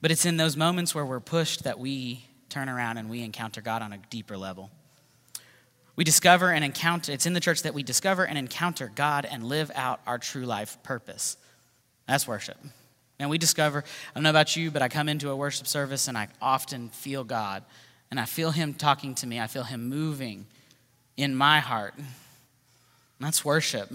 But 0.00 0.10
it's 0.10 0.24
in 0.24 0.36
those 0.36 0.56
moments 0.56 0.94
where 0.94 1.04
we're 1.04 1.20
pushed 1.20 1.64
that 1.64 1.78
we 1.78 2.24
turn 2.48 2.68
around 2.68 2.98
and 2.98 3.10
we 3.10 3.22
encounter 3.22 3.60
God 3.60 3.82
on 3.82 3.92
a 3.92 3.98
deeper 4.10 4.36
level. 4.36 4.70
We 5.96 6.04
discover 6.04 6.50
and 6.50 6.64
encounter, 6.64 7.12
it's 7.12 7.26
in 7.26 7.34
the 7.34 7.40
church 7.40 7.62
that 7.62 7.74
we 7.74 7.82
discover 7.82 8.26
and 8.26 8.38
encounter 8.38 8.90
God 8.94 9.26
and 9.30 9.44
live 9.44 9.70
out 9.74 10.00
our 10.06 10.18
true 10.18 10.46
life 10.46 10.82
purpose. 10.82 11.36
That's 12.08 12.26
worship. 12.26 12.56
And 13.18 13.28
we 13.28 13.36
discover, 13.36 13.84
I 13.84 14.14
don't 14.14 14.22
know 14.22 14.30
about 14.30 14.56
you, 14.56 14.70
but 14.70 14.80
I 14.80 14.88
come 14.88 15.08
into 15.08 15.28
a 15.28 15.36
worship 15.36 15.66
service 15.66 16.08
and 16.08 16.16
I 16.16 16.28
often 16.40 16.88
feel 16.88 17.22
God. 17.22 17.64
And 18.10 18.18
I 18.18 18.24
feel 18.24 18.50
Him 18.50 18.72
talking 18.72 19.14
to 19.16 19.26
me, 19.26 19.38
I 19.38 19.46
feel 19.46 19.62
Him 19.62 19.88
moving 19.88 20.46
in 21.16 21.34
my 21.34 21.60
heart. 21.60 21.94
That's 23.20 23.44
worship. 23.44 23.92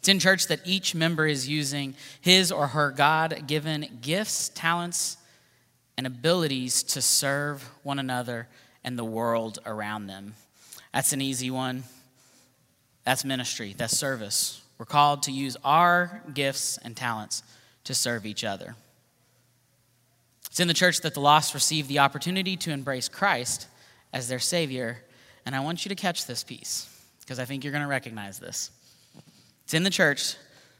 It's 0.00 0.08
in 0.08 0.18
church 0.18 0.46
that 0.46 0.60
each 0.64 0.94
member 0.94 1.26
is 1.26 1.46
using 1.46 1.94
his 2.22 2.50
or 2.50 2.68
her 2.68 2.90
God 2.90 3.44
given 3.46 3.98
gifts, 4.00 4.48
talents, 4.48 5.18
and 5.98 6.06
abilities 6.06 6.82
to 6.84 7.02
serve 7.02 7.68
one 7.82 7.98
another 7.98 8.48
and 8.82 8.98
the 8.98 9.04
world 9.04 9.58
around 9.66 10.06
them. 10.06 10.32
That's 10.94 11.12
an 11.12 11.20
easy 11.20 11.50
one. 11.50 11.84
That's 13.04 13.26
ministry, 13.26 13.74
that's 13.76 13.96
service. 13.96 14.62
We're 14.78 14.86
called 14.86 15.24
to 15.24 15.32
use 15.32 15.58
our 15.62 16.22
gifts 16.32 16.78
and 16.78 16.96
talents 16.96 17.42
to 17.84 17.94
serve 17.94 18.24
each 18.24 18.42
other. 18.42 18.76
It's 20.46 20.60
in 20.60 20.68
the 20.68 20.74
church 20.74 21.02
that 21.02 21.12
the 21.12 21.20
lost 21.20 21.52
receive 21.52 21.88
the 21.88 21.98
opportunity 21.98 22.56
to 22.56 22.70
embrace 22.70 23.10
Christ 23.10 23.68
as 24.14 24.28
their 24.28 24.38
Savior. 24.38 25.02
And 25.44 25.54
I 25.54 25.60
want 25.60 25.84
you 25.84 25.90
to 25.90 25.94
catch 25.94 26.24
this 26.24 26.42
piece 26.42 26.88
because 27.20 27.38
I 27.38 27.44
think 27.44 27.64
you're 27.64 27.72
going 27.72 27.84
to 27.84 27.88
recognize 27.88 28.38
this. 28.38 28.70
It's 29.70 29.74
in 29.76 29.84
the 29.84 29.88
church. 29.90 30.34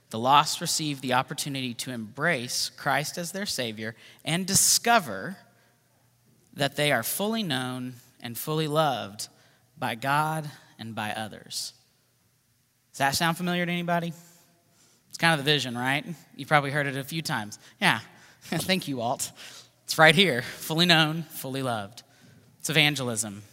The 0.09 0.19
lost 0.19 0.61
receive 0.61 1.01
the 1.01 1.13
opportunity 1.13 1.75
to 1.75 1.93
embrace 1.93 2.73
Christ 2.77 3.19
as 3.19 3.31
their 3.31 3.47
Savior 3.47 3.95
and 4.25 4.45
discover 4.45 5.37
that 6.55 6.75
they 6.75 6.91
are 6.91 7.05
fully 7.05 7.45
known 7.45 7.95
and 8.21 8.37
fully 8.37 8.67
loved 8.67 9.29
by 9.79 9.95
God 9.95 10.51
and 10.77 10.93
by 10.93 11.13
others. 11.13 11.73
Does 12.91 12.99
that 12.99 13.15
sound 13.15 13.37
familiar 13.37 13.65
to 13.65 13.71
anybody? 13.71 14.13
It's 15.09 15.19
kind 15.19 15.39
of 15.39 15.47
the 15.47 15.49
vision, 15.49 15.79
right? 15.79 16.05
You've 16.35 16.49
probably 16.49 16.73
heard 16.73 16.89
it 16.89 16.97
a 16.97 17.05
few 17.05 17.23
times. 17.23 17.61
Yeah, 17.81 18.01
thank 18.43 18.89
you, 18.89 18.97
Walt. 18.97 19.31
It's 19.85 19.99
right 19.99 20.17
here 20.17 20.43
fully 20.43 20.87
known, 20.87 21.23
fully 21.31 21.63
loved. 21.63 22.03
It's 22.59 22.71
evangelism. 22.71 23.45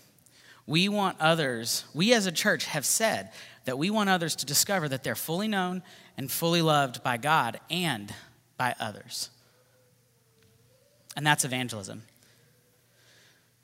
We 0.66 0.90
want 0.90 1.22
others, 1.22 1.86
we 1.94 2.12
as 2.14 2.26
a 2.26 2.32
church 2.32 2.66
have 2.66 2.88
said 2.88 3.30
that 3.68 3.78
we 3.78 3.90
want 3.90 4.10
others 4.10 4.34
to 4.34 4.46
discover 4.46 4.88
that 4.88 5.04
they're 5.04 5.14
fully 5.14 5.50
known 5.50 5.84
and 6.18 6.32
fully 6.32 6.62
loved 6.62 7.04
by 7.04 7.18
God 7.18 7.60
and 7.70 8.14
by 8.56 8.74
others. 8.80 9.30
And 11.18 11.28
that's 11.28 11.44
evangelism. 11.44 12.04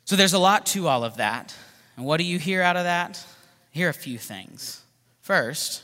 So 0.03 0.17
there's 0.17 0.33
a 0.33 0.39
lot 0.39 0.65
to 0.67 0.89
all 0.89 1.05
of 1.05 1.15
that. 1.17 1.55
And 1.95 2.05
what 2.05 2.17
do 2.17 2.25
you 2.25 2.37
hear 2.37 2.61
out 2.61 2.75
of 2.75 2.83
that? 2.83 3.25
Here 3.71 3.87
are 3.87 3.91
a 3.91 3.93
few 3.93 4.17
things. 4.17 4.81
First, 5.21 5.83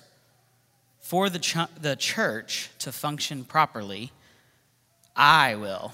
for 1.00 1.30
the, 1.30 1.40
ch- 1.40 1.56
the 1.80 1.96
church 1.96 2.72
to 2.80 2.92
function 2.92 3.46
properly, 3.46 4.12
I 5.16 5.56
will. 5.56 5.94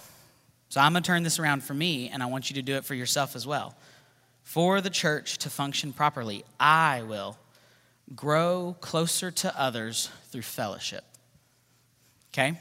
So 0.70 0.82
I'm 0.82 0.94
going 0.94 1.04
to 1.04 1.08
turn 1.08 1.22
this 1.22 1.38
around 1.38 1.64
for 1.64 1.76
me, 1.76 2.10
and 2.10 2.24
I 2.24 2.26
want 2.26 2.50
you 2.50 2.56
to 2.56 2.64
do 2.64 2.76
it 2.76 2.86
for 2.86 2.96
yourself 2.96 3.36
as 3.36 3.46
well. 3.46 3.76
For 4.42 4.82
the 4.82 4.90
church 4.90 5.38
to 5.40 5.52
function 5.52 5.94
properly, 5.94 6.44
I 6.60 7.04
will 7.04 7.38
grow 8.13 8.76
closer 8.82 9.32
to 9.32 9.60
others 9.60 10.10
through 10.32 10.44
fellowship. 10.44 11.04
Okay? 12.34 12.60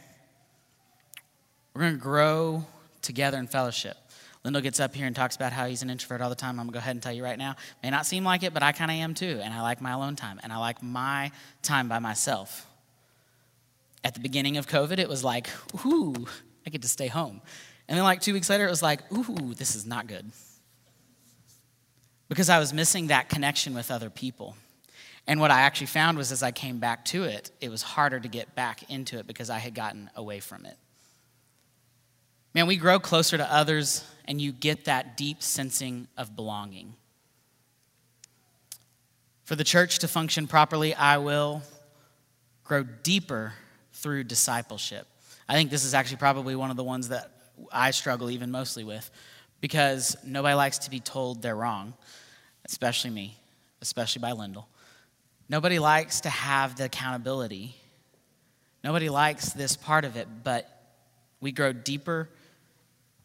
We're 1.74 1.83
going 1.83 1.94
to 1.94 2.00
grow 2.00 2.64
together 3.02 3.38
in 3.38 3.48
fellowship. 3.48 3.96
Lindell 4.44 4.62
gets 4.62 4.78
up 4.78 4.94
here 4.94 5.07
and 5.07 5.16
talks 5.16 5.37
about 5.37 5.52
how 5.52 5.66
he's 5.66 5.83
an 5.83 5.90
introvert 5.90 6.20
all 6.20 6.28
the 6.28 6.35
time. 6.35 6.61
I'm 6.61 6.66
going 6.66 6.68
to 6.68 6.72
go 6.74 6.78
ahead 6.78 6.94
and 6.94 7.02
tell 7.02 7.12
you 7.12 7.24
right 7.24 7.38
now. 7.38 7.57
May 7.83 7.90
not 7.90 8.07
seem 8.07 8.24
like 8.24 8.42
it, 8.42 8.52
but 8.54 8.62
I 8.62 8.72
kind 8.72 8.90
of 8.90 8.96
am 8.96 9.14
too. 9.14 9.40
And 9.42 9.52
I 9.52 9.62
like 9.62 9.80
my 9.80 9.92
alone 9.92 10.16
time. 10.16 10.38
And 10.42 10.52
I 10.52 10.59
like 10.59 10.83
my 10.83 11.33
time 11.62 11.88
by 11.88 11.98
myself. 11.98 12.66
At 14.04 14.12
the 14.12 14.20
beginning 14.20 14.59
of 14.59 14.68
COVID, 14.68 14.98
it 14.98 15.09
was 15.09 15.24
like, 15.24 15.48
ooh, 15.87 16.26
I 16.66 16.70
get 16.70 16.83
to 16.83 16.88
stay 16.88 17.09
home. 17.09 17.40
And 17.88 17.96
then, 17.96 18.04
like 18.04 18.20
two 18.20 18.35
weeks 18.35 18.50
later, 18.50 18.66
it 18.66 18.70
was 18.70 18.83
like, 18.83 19.00
ooh, 19.12 19.54
this 19.54 19.74
is 19.74 19.87
not 19.87 20.07
good. 20.07 20.30
Because 22.28 22.50
I 22.50 22.59
was 22.59 22.72
missing 22.72 23.09
that 23.09 23.28
connection 23.30 23.74
with 23.74 23.90
other 23.90 24.11
people. 24.11 24.57
And 25.26 25.40
what 25.40 25.50
I 25.50 25.62
actually 25.62 25.87
found 25.87 26.18
was 26.18 26.32
as 26.32 26.42
I 26.42 26.50
came 26.50 26.78
back 26.78 27.04
to 27.06 27.24
it, 27.24 27.50
it 27.60 27.70
was 27.70 27.82
harder 27.82 28.20
to 28.20 28.28
get 28.28 28.54
back 28.54 28.90
into 28.90 29.18
it 29.18 29.26
because 29.26 29.48
I 29.48 29.58
had 29.58 29.74
gotten 29.74 30.10
away 30.16 30.40
from 30.40 30.66
it. 30.66 30.76
Man, 32.54 32.66
we 32.66 32.76
grow 32.76 33.00
closer 33.00 33.37
to 33.37 33.52
others 33.52 34.04
and 34.26 34.40
you 34.40 34.52
get 34.52 34.84
that 34.84 35.16
deep 35.16 35.42
sensing 35.42 36.08
of 36.16 36.37
belonging. 36.37 36.94
For 39.44 39.56
the 39.56 39.64
church 39.64 39.98
to 40.00 40.08
function 40.08 40.46
properly, 40.46 40.94
I 40.94 41.18
will 41.18 41.62
grow 42.62 42.82
deeper 42.82 43.54
through 43.92 44.24
discipleship. 44.24 45.06
I 45.48 45.54
think 45.54 45.70
this 45.70 45.84
is 45.84 45.94
actually 45.94 46.18
probably 46.18 46.56
one 46.56 46.70
of 46.70 46.76
the 46.76 46.84
ones 46.84 47.08
that 47.08 47.30
I 47.72 47.90
struggle 47.90 48.30
even 48.30 48.50
mostly 48.50 48.84
with 48.84 49.10
because 49.60 50.16
nobody 50.24 50.54
likes 50.54 50.78
to 50.78 50.90
be 50.90 51.00
told 51.00 51.42
they're 51.42 51.56
wrong, 51.56 51.94
especially 52.64 53.10
me, 53.10 53.37
especially 53.80 54.20
by 54.20 54.32
Lyndall. 54.32 54.68
Nobody 55.48 55.78
likes 55.78 56.22
to 56.22 56.30
have 56.30 56.76
the 56.76 56.85
accountability. 56.85 57.76
Nobody 58.83 59.09
likes 59.09 59.52
this 59.52 59.76
part 59.76 60.04
of 60.04 60.16
it, 60.16 60.28
but 60.42 60.68
we 61.40 61.52
grow 61.52 61.72
deeper 61.72 62.28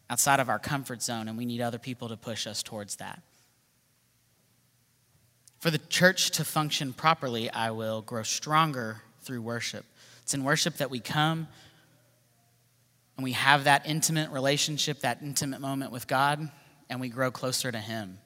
outside 0.08 0.40
of 0.40 0.48
our 0.48 0.58
comfort 0.58 1.02
zone, 1.02 1.28
and 1.28 1.38
we 1.38 1.46
need 1.46 1.60
other 1.60 1.78
people 1.78 2.08
to 2.08 2.16
push 2.16 2.46
us 2.46 2.62
towards 2.62 2.96
that. 2.96 3.22
For 5.60 5.70
the 5.70 5.78
church 5.78 6.30
to 6.32 6.44
function 6.44 6.92
properly, 6.92 7.50
I 7.50 7.70
will 7.70 8.02
grow 8.02 8.22
stronger 8.22 9.02
through 9.20 9.42
worship. 9.42 9.84
It's 10.22 10.34
in 10.34 10.42
worship 10.42 10.78
that 10.78 10.90
we 10.90 11.00
come 11.00 11.48
and 13.16 13.24
we 13.24 13.32
have 13.32 13.64
that 13.64 13.86
intimate 13.86 14.30
relationship, 14.30 15.00
that 15.00 15.18
intimate 15.20 15.60
moment 15.60 15.92
with 15.92 16.06
God, 16.06 16.50
and 16.88 17.00
we 17.00 17.10
grow 17.10 17.30
closer 17.30 17.70
to 17.70 17.78
Him. 17.78 18.16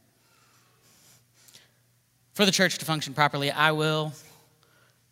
For 2.35 2.45
the 2.45 2.51
church 2.51 2.79
to 2.79 2.85
function 2.85 3.15
properly, 3.15 3.53
I 3.53 3.71
will 3.71 4.13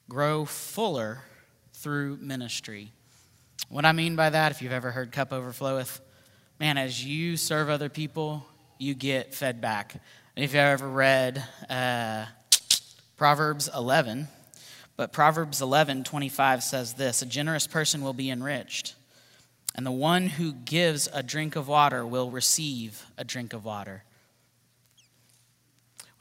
grow 0.09 0.45
fuller 0.45 1.21
through 1.73 2.17
ministry. 2.17 2.91
What 3.69 3.85
I 3.85 3.93
mean 3.93 4.17
by 4.17 4.31
that, 4.31 4.51
if 4.51 4.61
you've 4.61 4.73
ever 4.73 4.91
heard 4.91 5.13
cup 5.13 5.31
overfloweth, 5.31 6.01
man, 6.59 6.79
as 6.79 7.05
you 7.05 7.37
serve 7.37 7.71
other 7.71 7.89
people, 7.89 8.45
you 8.77 8.95
get 8.95 9.37
fed 9.37 9.61
back. 9.61 9.95
And 10.35 10.45
if 10.45 10.51
you've 10.51 10.57
ever 10.57 10.89
read 10.89 11.45
uh, 11.71 12.27
Proverbs 13.17 13.71
11, 13.73 14.27
but 14.97 15.13
Proverbs 15.13 15.63
11, 15.63 16.03
25 16.03 16.65
says 16.65 16.95
this 16.95 17.23
A 17.23 17.27
generous 17.27 17.69
person 17.69 18.03
will 18.03 18.15
be 18.15 18.31
enriched, 18.31 18.97
and 19.77 19.87
the 19.87 19.93
one 19.93 20.27
who 20.27 20.53
gives 20.53 21.09
a 21.13 21.23
drink 21.23 21.55
of 21.55 21.69
water 21.69 22.05
will 22.05 22.33
receive 22.33 23.07
a 23.17 23.23
drink 23.23 23.53
of 23.53 23.65
water. 23.65 24.03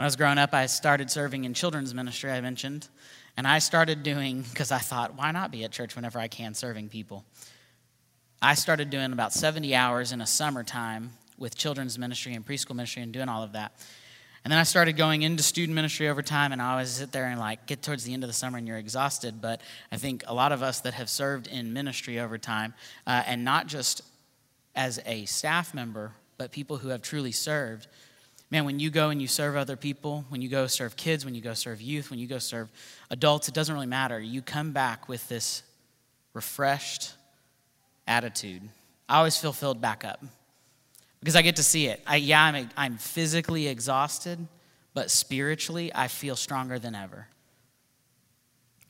When 0.02 0.06
I 0.06 0.08
was 0.08 0.16
growing 0.16 0.40
up, 0.40 0.56
I 0.56 0.66
started 0.66 1.12
serving 1.12 1.44
in 1.44 1.54
children's 1.54 1.94
ministry, 1.94 2.32
I 2.32 2.42
mentioned, 2.42 2.88
and 3.38 3.48
I 3.48 3.60
started 3.60 4.02
doing, 4.02 4.42
because 4.42 4.72
I 4.72 4.80
thought, 4.80 5.16
why 5.16 5.30
not 5.30 5.52
be 5.52 5.64
at 5.64 5.70
church 5.70 5.96
whenever 5.96 6.18
I 6.18 6.28
can 6.28 6.56
serving 6.56 6.90
people? 6.90 7.24
I 8.42 8.56
started 8.56 8.90
doing 8.90 9.14
about 9.14 9.32
70 9.32 9.76
hours 9.76 10.12
in 10.12 10.20
a 10.20 10.26
summertime 10.26 11.12
with 11.38 11.56
children's 11.56 12.00
ministry 12.00 12.34
and 12.34 12.44
preschool 12.44 12.74
ministry 12.74 13.04
and 13.04 13.14
doing 13.14 13.30
all 13.30 13.44
of 13.44 13.52
that. 13.52 13.74
And 14.44 14.52
then 14.52 14.58
I 14.58 14.64
started 14.64 14.94
going 14.98 15.22
into 15.22 15.44
student 15.44 15.76
ministry 15.76 16.10
over 16.10 16.24
time, 16.24 16.52
and 16.52 16.64
I 16.64 16.72
always 16.72 16.90
sit 16.90 17.12
there 17.12 17.26
and 17.26 17.40
like 17.40 17.68
get 17.68 17.84
towards 17.84 18.04
the 18.04 18.16
end 18.16 18.24
of 18.24 18.28
the 18.28 18.34
summer 18.34 18.58
and 18.58 18.68
you're 18.68 18.80
exhausted. 18.80 19.40
But 19.40 19.62
I 19.92 19.98
think 19.98 20.24
a 20.26 20.34
lot 20.34 20.52
of 20.52 20.64
us 20.64 20.80
that 20.80 20.96
have 20.96 21.12
served 21.12 21.46
in 21.46 21.74
ministry 21.74 22.20
over 22.20 22.40
time, 22.40 22.74
uh, 23.06 23.22
and 23.28 23.46
not 23.46 23.68
just 23.68 24.02
as 24.76 25.00
a 25.06 25.26
staff 25.26 25.76
member, 25.76 26.14
but 26.40 26.52
people 26.52 26.78
who 26.78 26.88
have 26.88 27.04
truly 27.04 27.32
served, 27.32 27.86
man, 28.52 28.66
when 28.66 28.80
you 28.80 28.90
go 28.90 29.10
and 29.10 29.22
you 29.22 29.28
serve 29.28 29.56
other 29.56 29.78
people, 29.78 30.26
when 30.30 30.42
you 30.42 30.50
go 30.50 30.68
serve 30.68 30.98
kids, 30.98 31.24
when 31.24 31.34
you 31.34 31.42
go 31.42 31.54
serve 31.54 31.82
youth, 31.82 32.10
when 32.10 32.20
you 32.20 32.28
go 32.28 32.38
serve 32.38 32.70
adults, 33.10 33.48
it 33.48 33.54
doesn't 33.54 33.74
really 33.74 33.88
matter. 33.88 34.20
You 34.20 34.42
come 34.42 34.74
back 34.74 35.08
with 35.08 35.28
this 35.30 35.64
refreshed, 36.34 37.14
attitude. 38.06 38.62
I 39.08 39.18
always 39.18 39.38
feel 39.38 39.54
filled 39.54 39.82
back 39.82 40.04
up 40.04 40.24
because 41.20 41.36
I 41.36 41.42
get 41.42 41.56
to 41.56 41.64
see 41.64 41.88
it. 41.88 42.02
I, 42.06 42.18
yeah, 42.18 42.44
I'm, 42.44 42.70
I'm 42.76 42.98
physically 42.98 43.68
exhausted, 43.68 44.40
but 44.94 45.10
spiritually, 45.10 45.92
I 45.96 46.08
feel 46.08 46.36
stronger 46.36 46.78
than 46.78 46.94
ever. 46.94 47.28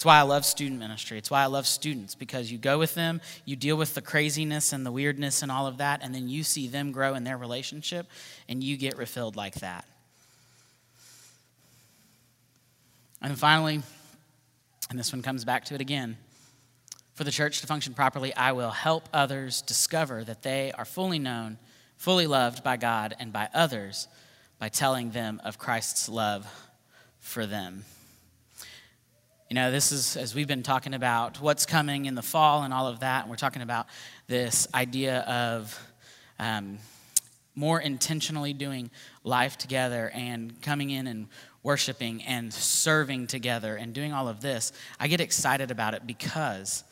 It's 0.02 0.06
why 0.08 0.18
I 0.18 0.24
love 0.24 0.46
student 0.46 0.80
ministry. 0.80 1.20
It's 1.20 1.30
why 1.30 1.44
I 1.44 1.46
love 1.46 1.68
students 1.68 2.16
because 2.16 2.52
you 2.52 2.58
go 2.58 2.80
with 2.80 2.96
them, 2.96 3.22
you 3.46 3.56
deal 3.56 3.76
with 3.76 3.94
the 3.94 4.02
craziness 4.02 4.74
and 4.74 4.84
the 4.84 4.92
weirdness 4.92 5.44
and 5.44 5.52
all 5.52 5.68
of 5.68 5.78
that, 5.78 6.00
and 6.02 6.12
then 6.12 6.28
you 6.28 6.42
see 6.42 6.68
them 6.68 6.92
grow 6.92 7.14
in 7.14 7.24
their 7.24 7.38
relationship 7.38 8.08
and 8.50 8.64
you 8.64 8.78
get 8.78 8.98
refilled 8.98 9.36
like 9.36 9.54
that. 9.60 9.86
And 13.22 13.38
finally, 13.38 13.84
and 14.90 14.98
this 14.98 15.14
one 15.14 15.22
comes 15.22 15.46
back 15.46 15.66
to 15.66 15.76
it 15.76 15.82
again 15.82 16.18
for 17.14 17.24
the 17.24 17.30
church 17.30 17.62
to 17.62 17.68
function 17.68 17.94
properly, 17.94 18.34
I 18.34 18.54
will 18.54 18.72
help 18.72 19.08
others 19.14 19.62
discover 19.62 20.24
that 20.24 20.42
they 20.42 20.72
are 20.72 20.84
fully 20.84 21.20
known, 21.20 21.60
fully 21.98 22.26
loved 22.26 22.64
by 22.64 22.78
God 22.78 23.14
and 23.20 23.32
by 23.32 23.50
others 23.54 24.08
by 24.58 24.70
telling 24.70 25.12
them 25.12 25.40
of 25.46 25.60
Christ's 25.60 26.10
love 26.10 26.48
for 27.20 27.46
them. 27.46 27.86
You 29.52 29.56
know, 29.56 29.70
this 29.70 29.92
is, 29.92 30.16
as 30.16 30.34
we've 30.34 30.48
been 30.48 30.64
talking 30.64 30.94
about 30.94 31.42
what's 31.42 31.66
coming 31.66 32.06
in 32.06 32.16
the 32.16 32.22
fall 32.22 32.64
and 32.64 32.74
all 32.74 32.88
of 32.88 33.02
that, 33.02 33.24
and 33.24 33.30
we're 33.30 33.36
talking 33.36 33.62
about 33.62 33.88
this 34.28 34.66
idea 34.74 35.20
of 35.24 35.78
um, 36.40 36.78
more 37.54 37.78
intentionally 37.82 38.54
doing 38.54 38.90
life 39.26 39.58
together 39.58 40.10
and 40.14 40.62
coming 40.62 40.90
in 40.90 41.06
and 41.06 41.28
worshiping 41.64 42.24
and 42.24 42.54
serving 42.54 43.28
together 43.28 43.76
and 43.76 43.94
doing 43.94 44.14
all 44.14 44.30
of 44.30 44.40
this. 44.40 44.72
I 45.02 45.10
get 45.10 45.20
excited 45.20 45.70
about 45.70 45.96
it 45.96 46.08
because 46.08 46.86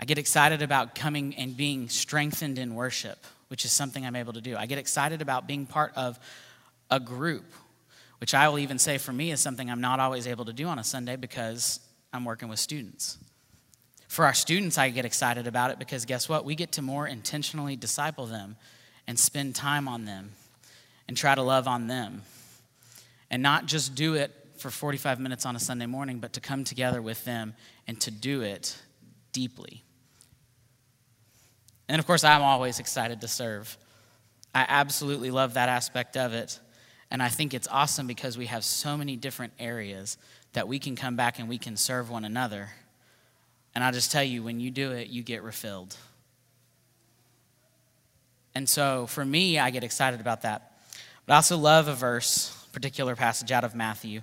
I 0.00 0.04
get 0.04 0.18
excited 0.18 0.62
about 0.62 0.96
coming 0.96 1.36
and 1.36 1.56
being 1.56 1.88
strengthened 1.88 2.58
in 2.58 2.74
worship, 2.74 3.24
which 3.46 3.64
is 3.64 3.70
something 3.70 4.04
I'm 4.04 4.16
able 4.16 4.32
to 4.32 4.40
do. 4.40 4.56
I 4.56 4.66
get 4.66 4.78
excited 4.78 5.22
about 5.22 5.46
being 5.46 5.64
part 5.64 5.92
of 5.94 6.18
a 6.90 6.98
group, 6.98 7.44
which 8.24 8.32
I 8.32 8.48
will 8.48 8.58
even 8.58 8.78
say 8.78 8.96
for 8.96 9.12
me 9.12 9.32
is 9.32 9.40
something 9.40 9.70
I'm 9.70 9.82
not 9.82 10.00
always 10.00 10.26
able 10.26 10.46
to 10.46 10.52
do 10.54 10.66
on 10.66 10.78
a 10.78 10.82
Sunday 10.82 11.14
because 11.14 11.78
I'm 12.10 12.24
working 12.24 12.48
with 12.48 12.58
students. 12.58 13.18
For 14.08 14.24
our 14.24 14.32
students, 14.32 14.78
I 14.78 14.88
get 14.88 15.04
excited 15.04 15.46
about 15.46 15.72
it 15.72 15.78
because 15.78 16.06
guess 16.06 16.26
what? 16.26 16.42
We 16.42 16.54
get 16.54 16.72
to 16.72 16.80
more 16.80 17.06
intentionally 17.06 17.76
disciple 17.76 18.24
them 18.24 18.56
and 19.06 19.18
spend 19.18 19.54
time 19.54 19.86
on 19.88 20.06
them 20.06 20.32
and 21.06 21.18
try 21.18 21.34
to 21.34 21.42
love 21.42 21.68
on 21.68 21.86
them. 21.86 22.22
And 23.30 23.42
not 23.42 23.66
just 23.66 23.94
do 23.94 24.14
it 24.14 24.32
for 24.56 24.70
45 24.70 25.20
minutes 25.20 25.44
on 25.44 25.54
a 25.54 25.60
Sunday 25.60 25.84
morning, 25.84 26.18
but 26.18 26.32
to 26.32 26.40
come 26.40 26.64
together 26.64 27.02
with 27.02 27.22
them 27.26 27.52
and 27.86 28.00
to 28.00 28.10
do 28.10 28.40
it 28.40 28.74
deeply. 29.32 29.82
And 31.90 31.98
of 32.00 32.06
course, 32.06 32.24
I'm 32.24 32.40
always 32.40 32.78
excited 32.78 33.20
to 33.20 33.28
serve. 33.28 33.76
I 34.54 34.64
absolutely 34.66 35.30
love 35.30 35.52
that 35.52 35.68
aspect 35.68 36.16
of 36.16 36.32
it. 36.32 36.58
And 37.14 37.22
I 37.22 37.28
think 37.28 37.54
it's 37.54 37.68
awesome 37.70 38.08
because 38.08 38.36
we 38.36 38.46
have 38.46 38.64
so 38.64 38.96
many 38.96 39.14
different 39.14 39.52
areas 39.60 40.18
that 40.52 40.66
we 40.66 40.80
can 40.80 40.96
come 40.96 41.14
back 41.14 41.38
and 41.38 41.48
we 41.48 41.58
can 41.58 41.76
serve 41.76 42.10
one 42.10 42.24
another. 42.24 42.70
And 43.72 43.84
I'll 43.84 43.92
just 43.92 44.10
tell 44.10 44.24
you, 44.24 44.42
when 44.42 44.58
you 44.58 44.72
do 44.72 44.90
it, 44.90 45.10
you 45.10 45.22
get 45.22 45.44
refilled. 45.44 45.96
And 48.56 48.68
so 48.68 49.06
for 49.06 49.24
me, 49.24 49.60
I 49.60 49.70
get 49.70 49.84
excited 49.84 50.18
about 50.18 50.42
that. 50.42 50.72
But 51.24 51.34
I 51.34 51.36
also 51.36 51.56
love 51.56 51.86
a 51.86 51.94
verse, 51.94 52.50
particular 52.72 53.14
passage 53.14 53.52
out 53.52 53.62
of 53.62 53.76
Matthew. 53.76 54.22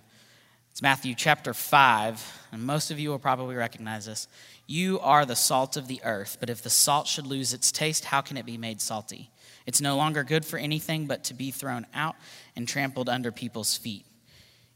It's 0.72 0.82
Matthew 0.82 1.16
chapter 1.16 1.54
5, 1.54 2.48
and 2.52 2.62
most 2.62 2.92
of 2.92 3.00
you 3.00 3.10
will 3.10 3.20
probably 3.20 3.56
recognize 3.56 4.06
this. 4.06 4.28
You 4.68 5.00
are 5.00 5.26
the 5.26 5.38
salt 5.38 5.78
of 5.78 5.88
the 5.88 6.02
earth, 6.04 6.36
but 6.42 6.50
if 6.50 6.62
the 6.62 6.70
salt 6.70 7.08
should 7.08 7.26
lose 7.26 7.54
its 7.54 7.72
taste, 7.72 8.04
how 8.04 8.20
can 8.20 8.36
it 8.36 8.46
be 8.46 8.58
made 8.58 8.82
salty? 8.82 9.31
It's 9.66 9.82
no 9.82 9.96
longer 9.96 10.24
good 10.24 10.46
for 10.46 10.58
anything 10.58 11.06
but 11.06 11.24
to 11.26 11.34
be 11.34 11.52
thrown 11.52 11.86
out 11.94 12.16
and 12.56 12.68
trampled 12.68 13.10
under 13.10 13.32
people's 13.32 13.78
feet. 13.78 14.06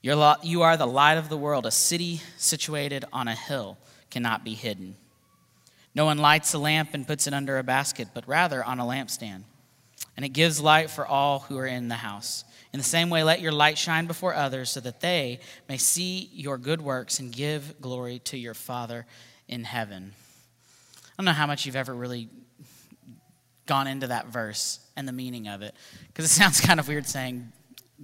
You're, 0.01 0.35
you 0.43 0.61
are 0.61 0.77
the 0.77 0.85
light 0.85 1.17
of 1.17 1.29
the 1.29 1.37
world. 1.37 1.65
A 1.65 1.71
city 1.71 2.21
situated 2.37 3.05
on 3.11 3.27
a 3.27 3.35
hill 3.35 3.77
cannot 4.11 4.43
be 4.43 4.53
hidden. 4.53 4.95
No 5.95 6.05
one 6.05 6.17
lights 6.17 6.53
a 6.53 6.59
lamp 6.59 6.89
and 6.93 7.07
puts 7.07 7.25
it 7.25 7.33
under 7.33 7.57
a 7.57 7.63
basket, 7.63 8.09
but 8.13 8.27
rather 8.27 8.63
on 8.63 8.79
a 8.79 8.83
lampstand. 8.83 9.43
And 10.15 10.25
it 10.25 10.29
gives 10.29 10.61
light 10.61 10.89
for 10.89 11.07
all 11.07 11.39
who 11.39 11.57
are 11.57 11.65
in 11.65 11.87
the 11.87 11.95
house. 11.95 12.43
In 12.71 12.77
the 12.77 12.83
same 12.83 13.09
way, 13.09 13.23
let 13.23 13.41
your 13.41 13.51
light 13.51 13.77
shine 13.77 14.05
before 14.05 14.33
others 14.33 14.69
so 14.69 14.79
that 14.81 15.01
they 15.01 15.39
may 15.67 15.77
see 15.77 16.29
your 16.33 16.57
good 16.57 16.81
works 16.81 17.19
and 17.19 17.31
give 17.31 17.81
glory 17.81 18.19
to 18.25 18.37
your 18.37 18.53
Father 18.53 19.05
in 19.47 19.63
heaven. 19.63 20.13
I 21.05 21.09
don't 21.17 21.25
know 21.25 21.31
how 21.31 21.47
much 21.47 21.65
you've 21.65 21.75
ever 21.75 21.93
really 21.93 22.29
gone 23.65 23.87
into 23.87 24.07
that 24.07 24.27
verse 24.27 24.79
and 24.95 25.07
the 25.07 25.13
meaning 25.13 25.47
of 25.47 25.61
it, 25.61 25.75
because 26.07 26.25
it 26.25 26.29
sounds 26.33 26.61
kind 26.61 26.79
of 26.79 26.87
weird 26.87 27.07
saying, 27.07 27.51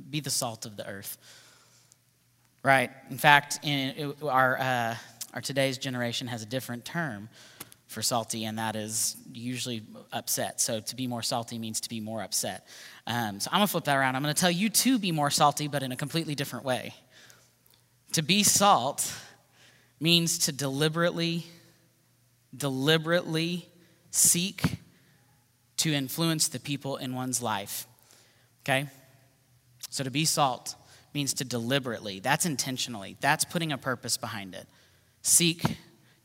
be 0.10 0.20
the 0.20 0.30
salt 0.30 0.66
of 0.66 0.78
the 0.78 0.88
earth. 0.88 1.18
Right? 2.64 2.92
In 3.10 3.18
fact, 3.18 3.60
in 3.64 4.14
our, 4.24 4.60
uh, 4.60 4.96
our 5.34 5.42
today's 5.42 5.78
generation 5.78 6.28
has 6.28 6.44
a 6.44 6.46
different 6.46 6.86
term 6.86 7.30
for 7.88 8.02
salty, 8.02 8.46
and 8.46 8.58
that 8.58 8.76
is 8.76 9.18
usually 9.34 9.84
upset. 10.14 10.62
So 10.62 10.80
to 10.80 10.96
be 10.96 11.08
more 11.08 11.22
salty 11.22 11.60
means 11.60 11.82
to 11.82 11.90
be 11.90 12.00
more 12.00 12.22
upset. 12.22 12.68
Um, 13.06 13.40
so 13.40 13.50
I'm 13.52 13.60
going 13.60 13.68
to 13.68 13.72
flip 13.72 13.84
that 13.86 13.98
around. 13.98 14.16
I'm 14.16 14.22
going 14.22 14.34
to 14.34 14.40
tell 14.40 14.52
you 14.52 14.70
to 14.70 14.98
be 14.98 15.12
more 15.12 15.30
salty, 15.30 15.68
but 15.68 15.84
in 15.84 15.92
a 15.92 15.98
completely 15.98 16.36
different 16.36 16.64
way. 16.64 16.94
To 18.14 18.22
be 18.22 18.44
salt 18.44 19.14
means 20.00 20.38
to 20.40 20.52
deliberately, 20.52 21.46
deliberately 22.56 23.68
seek 24.12 24.78
to 25.82 25.92
influence 25.92 26.48
the 26.48 26.60
people 26.60 26.98
in 26.98 27.16
one's 27.16 27.42
life. 27.42 27.88
Okay? 28.64 28.88
So 29.90 30.04
to 30.04 30.12
be 30.12 30.26
salt 30.26 30.76
means 31.12 31.34
to 31.36 31.44
deliberately, 31.44 32.20
that's 32.20 32.46
intentionally, 32.46 33.18
that's 33.20 33.46
putting 33.46 33.72
a 33.72 33.80
purpose 33.80 34.16
behind 34.16 34.54
it. 34.54 34.68
Seek 35.24 35.64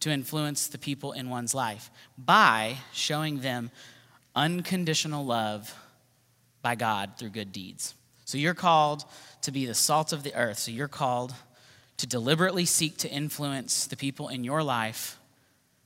to 0.00 0.10
influence 0.10 0.66
the 0.66 0.76
people 0.76 1.12
in 1.12 1.30
one's 1.30 1.54
life? 1.54 1.90
By 2.18 2.76
showing 2.92 3.40
them 3.40 3.70
unconditional 4.34 5.24
love 5.24 5.74
by 6.60 6.74
God 6.74 7.12
through 7.16 7.30
good 7.30 7.50
deeds. 7.50 7.94
So 8.26 8.36
you're 8.36 8.52
called 8.52 9.06
to 9.42 9.52
be 9.52 9.64
the 9.64 9.74
salt 9.74 10.12
of 10.12 10.22
the 10.22 10.34
earth. 10.34 10.58
So 10.58 10.70
you're 10.70 10.86
called 10.86 11.34
to 11.96 12.06
deliberately 12.06 12.66
seek 12.66 12.98
to 12.98 13.08
influence 13.08 13.86
the 13.86 13.96
people 13.96 14.28
in 14.28 14.44
your 14.44 14.62
life 14.62 15.18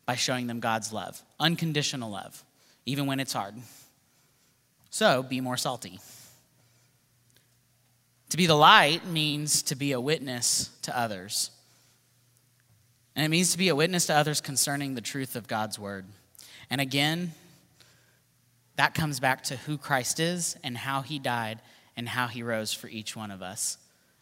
by 0.07 0.17
showing 0.17 0.49
them 0.49 0.59
God's 0.59 0.93
love, 0.93 1.23
unconditional 1.39 2.11
love, 2.11 2.43
even 2.87 3.07
when 3.07 3.21
it's 3.21 3.33
hard. 3.33 3.55
So 4.91 5.23
be 5.23 5.41
more 5.41 5.57
salty. 5.57 6.01
To 8.31 8.37
be 8.37 8.47
the 8.47 8.55
light 8.55 9.07
means 9.07 9.63
to 9.63 9.75
be 9.75 9.93
a 9.93 10.01
witness 10.01 10.71
to 10.83 10.97
others. 10.97 11.51
And 13.17 13.25
it 13.25 13.29
means 13.29 13.53
to 13.53 13.59
be 13.59 13.69
a 13.69 13.75
witness 13.75 14.07
to 14.07 14.15
others 14.15 14.41
concerning 14.41 14.95
the 14.95 15.01
truth 15.01 15.37
of 15.37 15.49
God's 15.49 15.79
word. 15.79 16.07
And 16.71 16.81
again, 16.81 17.33
that 18.77 18.95
comes 18.95 19.21
back 19.21 19.43
to 19.45 19.57
who 19.57 19.77
Christ 19.77 20.21
is 20.21 20.57
and 20.63 20.77
how 20.77 21.03
he 21.03 21.19
died 21.19 21.61
and 21.97 22.09
how 22.09 22.29
he 22.29 22.43
rose 22.43 22.73
for 22.73 22.89
each 22.89 23.17
one 23.17 23.31
of 23.31 23.43
us. 23.43 23.79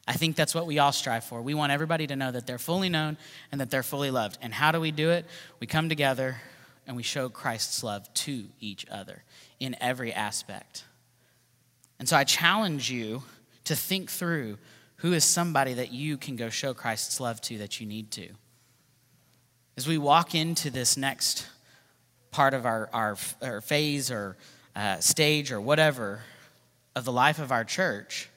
I 0.07 0.15
think 0.15 0.37
that's 0.37 0.55
what 0.55 0.67
we 0.67 0.79
all 0.79 0.93
strive 0.93 1.25
for. 1.25 1.43
We 1.43 1.53
want 1.53 1.71
everybody 1.71 2.07
to 2.07 2.17
know 2.17 2.33
that 2.33 2.47
they're 2.47 2.59
fully 2.59 2.89
known 2.89 3.19
and 3.53 3.61
that 3.61 3.71
they're 3.71 3.83
fully 3.83 4.11
loved. 4.11 4.39
And 4.41 4.55
how 4.55 4.73
do 4.73 4.81
we 4.81 4.91
do 4.91 5.11
it? 5.11 5.27
We 5.61 5.67
come 5.67 5.91
together 5.91 6.41
and 6.89 6.97
we 6.97 7.03
show 7.03 7.29
Christ's 7.29 7.85
love 7.85 8.13
to 8.15 8.47
each 8.61 8.87
other 8.91 9.23
in 9.61 9.77
every 9.79 10.11
aspect. 10.13 10.85
And 11.99 12.09
so 12.09 12.17
I 12.17 12.25
challenge 12.25 12.91
you 12.91 13.23
to 13.65 13.77
think 13.77 14.11
through 14.11 14.57
who 14.97 15.13
is 15.13 15.23
somebody 15.23 15.75
that 15.75 15.93
you 15.93 16.17
can 16.17 16.35
go 16.35 16.49
show 16.49 16.73
Christ's 16.73 17.21
love 17.21 17.43
to 17.43 17.59
that 17.59 17.79
you 17.79 17.87
need 17.87 18.11
to. 18.13 18.31
As 19.77 19.87
we 19.87 19.99
walk 19.99 20.35
into 20.35 20.71
this 20.71 20.97
next 20.97 21.47
part 22.31 22.55
of 22.55 22.65
our, 22.65 22.89
our, 22.93 23.17
our 23.43 23.61
phase 23.61 24.11
or 24.11 24.37
uh, 24.75 24.99
stage 24.99 25.53
or 25.53 25.61
whatever 25.61 26.23
of 26.97 27.05
the 27.05 27.13
life 27.13 27.39
of 27.39 27.53
our 27.53 27.65
church, 27.65 28.31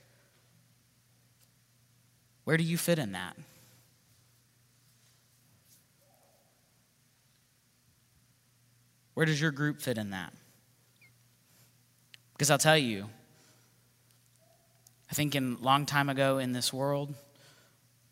where 2.44 2.58
do 2.58 2.64
you 2.64 2.78
fit 2.78 3.00
in 3.00 3.14
that? 3.14 3.38
Where 9.14 9.26
does 9.26 9.42
your 9.42 9.52
group 9.52 9.82
fit 9.82 9.98
in 9.98 10.12
that? 10.12 10.34
Because 12.34 12.50
I'll 12.50 12.58
tell 12.58 12.78
you, 12.78 13.10
I 15.10 15.14
think 15.14 15.36
in 15.36 15.62
long 15.62 15.86
time 15.86 16.10
ago 16.10 16.38
in 16.38 16.54
this 16.54 16.72
world, 16.72 17.14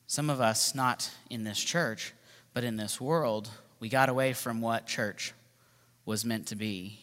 some 0.07 0.29
of 0.29 0.41
us, 0.41 0.75
not 0.75 1.09
in 1.29 1.43
this 1.43 1.59
church, 1.59 2.13
but 2.53 2.63
in 2.63 2.75
this 2.75 2.99
world, 2.99 3.49
we 3.79 3.89
got 3.89 4.09
away 4.09 4.33
from 4.33 4.59
what 4.59 4.85
church 4.85 5.33
was 6.05 6.25
meant 6.25 6.47
to 6.47 6.55
be. 6.55 6.99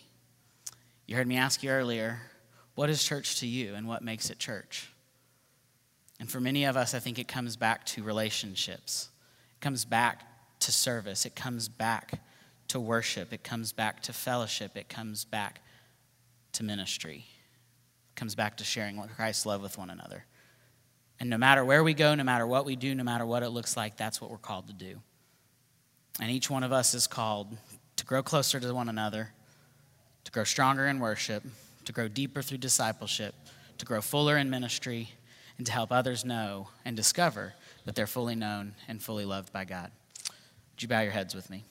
You 1.06 1.16
heard 1.16 1.26
me 1.26 1.36
ask 1.36 1.62
you 1.62 1.70
earlier, 1.70 2.20
what 2.74 2.90
is 2.90 3.02
church 3.02 3.40
to 3.40 3.46
you 3.46 3.74
and 3.74 3.88
what 3.88 4.02
makes 4.02 4.28
it 4.28 4.38
church? 4.38 4.92
And 6.18 6.30
for 6.30 6.40
many 6.40 6.64
of 6.64 6.76
us, 6.76 6.94
I 6.94 6.98
think 6.98 7.18
it 7.18 7.28
comes 7.28 7.56
back 7.56 7.86
to 7.86 8.02
relationships. 8.02 9.08
It 9.56 9.60
comes 9.60 9.84
back 9.84 10.22
to 10.60 10.72
service. 10.72 11.24
It 11.26 11.34
comes 11.34 11.68
back 11.68 12.20
to 12.68 12.80
worship. 12.80 13.32
It 13.32 13.44
comes 13.44 13.72
back 13.72 14.02
to 14.04 14.12
fellowship. 14.12 14.76
It 14.76 14.88
comes 14.88 15.24
back 15.24 15.60
to 16.52 16.64
ministry. 16.64 17.26
It 18.12 18.16
comes 18.16 18.34
back 18.34 18.56
to 18.58 18.64
sharing 18.64 19.00
Christ's 19.16 19.46
love 19.46 19.62
with 19.62 19.78
one 19.78 19.90
another. 19.90 20.24
And 21.18 21.30
no 21.30 21.38
matter 21.38 21.64
where 21.64 21.82
we 21.82 21.94
go, 21.94 22.14
no 22.14 22.24
matter 22.24 22.46
what 22.46 22.66
we 22.66 22.76
do, 22.76 22.94
no 22.94 23.04
matter 23.04 23.24
what 23.24 23.42
it 23.42 23.50
looks 23.50 23.76
like, 23.76 23.96
that's 23.96 24.20
what 24.20 24.30
we're 24.30 24.36
called 24.36 24.66
to 24.68 24.74
do. 24.74 25.00
And 26.20 26.30
each 26.30 26.50
one 26.50 26.62
of 26.62 26.72
us 26.72 26.94
is 26.94 27.06
called 27.06 27.56
to 27.96 28.04
grow 28.04 28.22
closer 28.22 28.60
to 28.60 28.74
one 28.74 28.88
another, 28.88 29.32
to 30.24 30.32
grow 30.32 30.44
stronger 30.44 30.86
in 30.86 30.98
worship, 30.98 31.42
to 31.84 31.92
grow 31.92 32.08
deeper 32.08 32.42
through 32.42 32.58
discipleship, 32.58 33.34
to 33.78 33.86
grow 33.86 34.00
fuller 34.00 34.36
in 34.36 34.50
ministry 34.50 35.10
and 35.56 35.66
to 35.66 35.72
help 35.72 35.92
others 35.92 36.24
know 36.24 36.68
and 36.84 36.96
discover 36.96 37.54
that 37.84 37.94
they're 37.94 38.06
fully 38.06 38.34
known 38.34 38.74
and 38.88 39.02
fully 39.02 39.24
loved 39.24 39.52
by 39.52 39.64
God. 39.64 39.90
Would 40.74 40.82
you 40.82 40.88
bow 40.88 41.00
your 41.00 41.12
heads 41.12 41.34
with 41.34 41.48
me? 41.48 41.64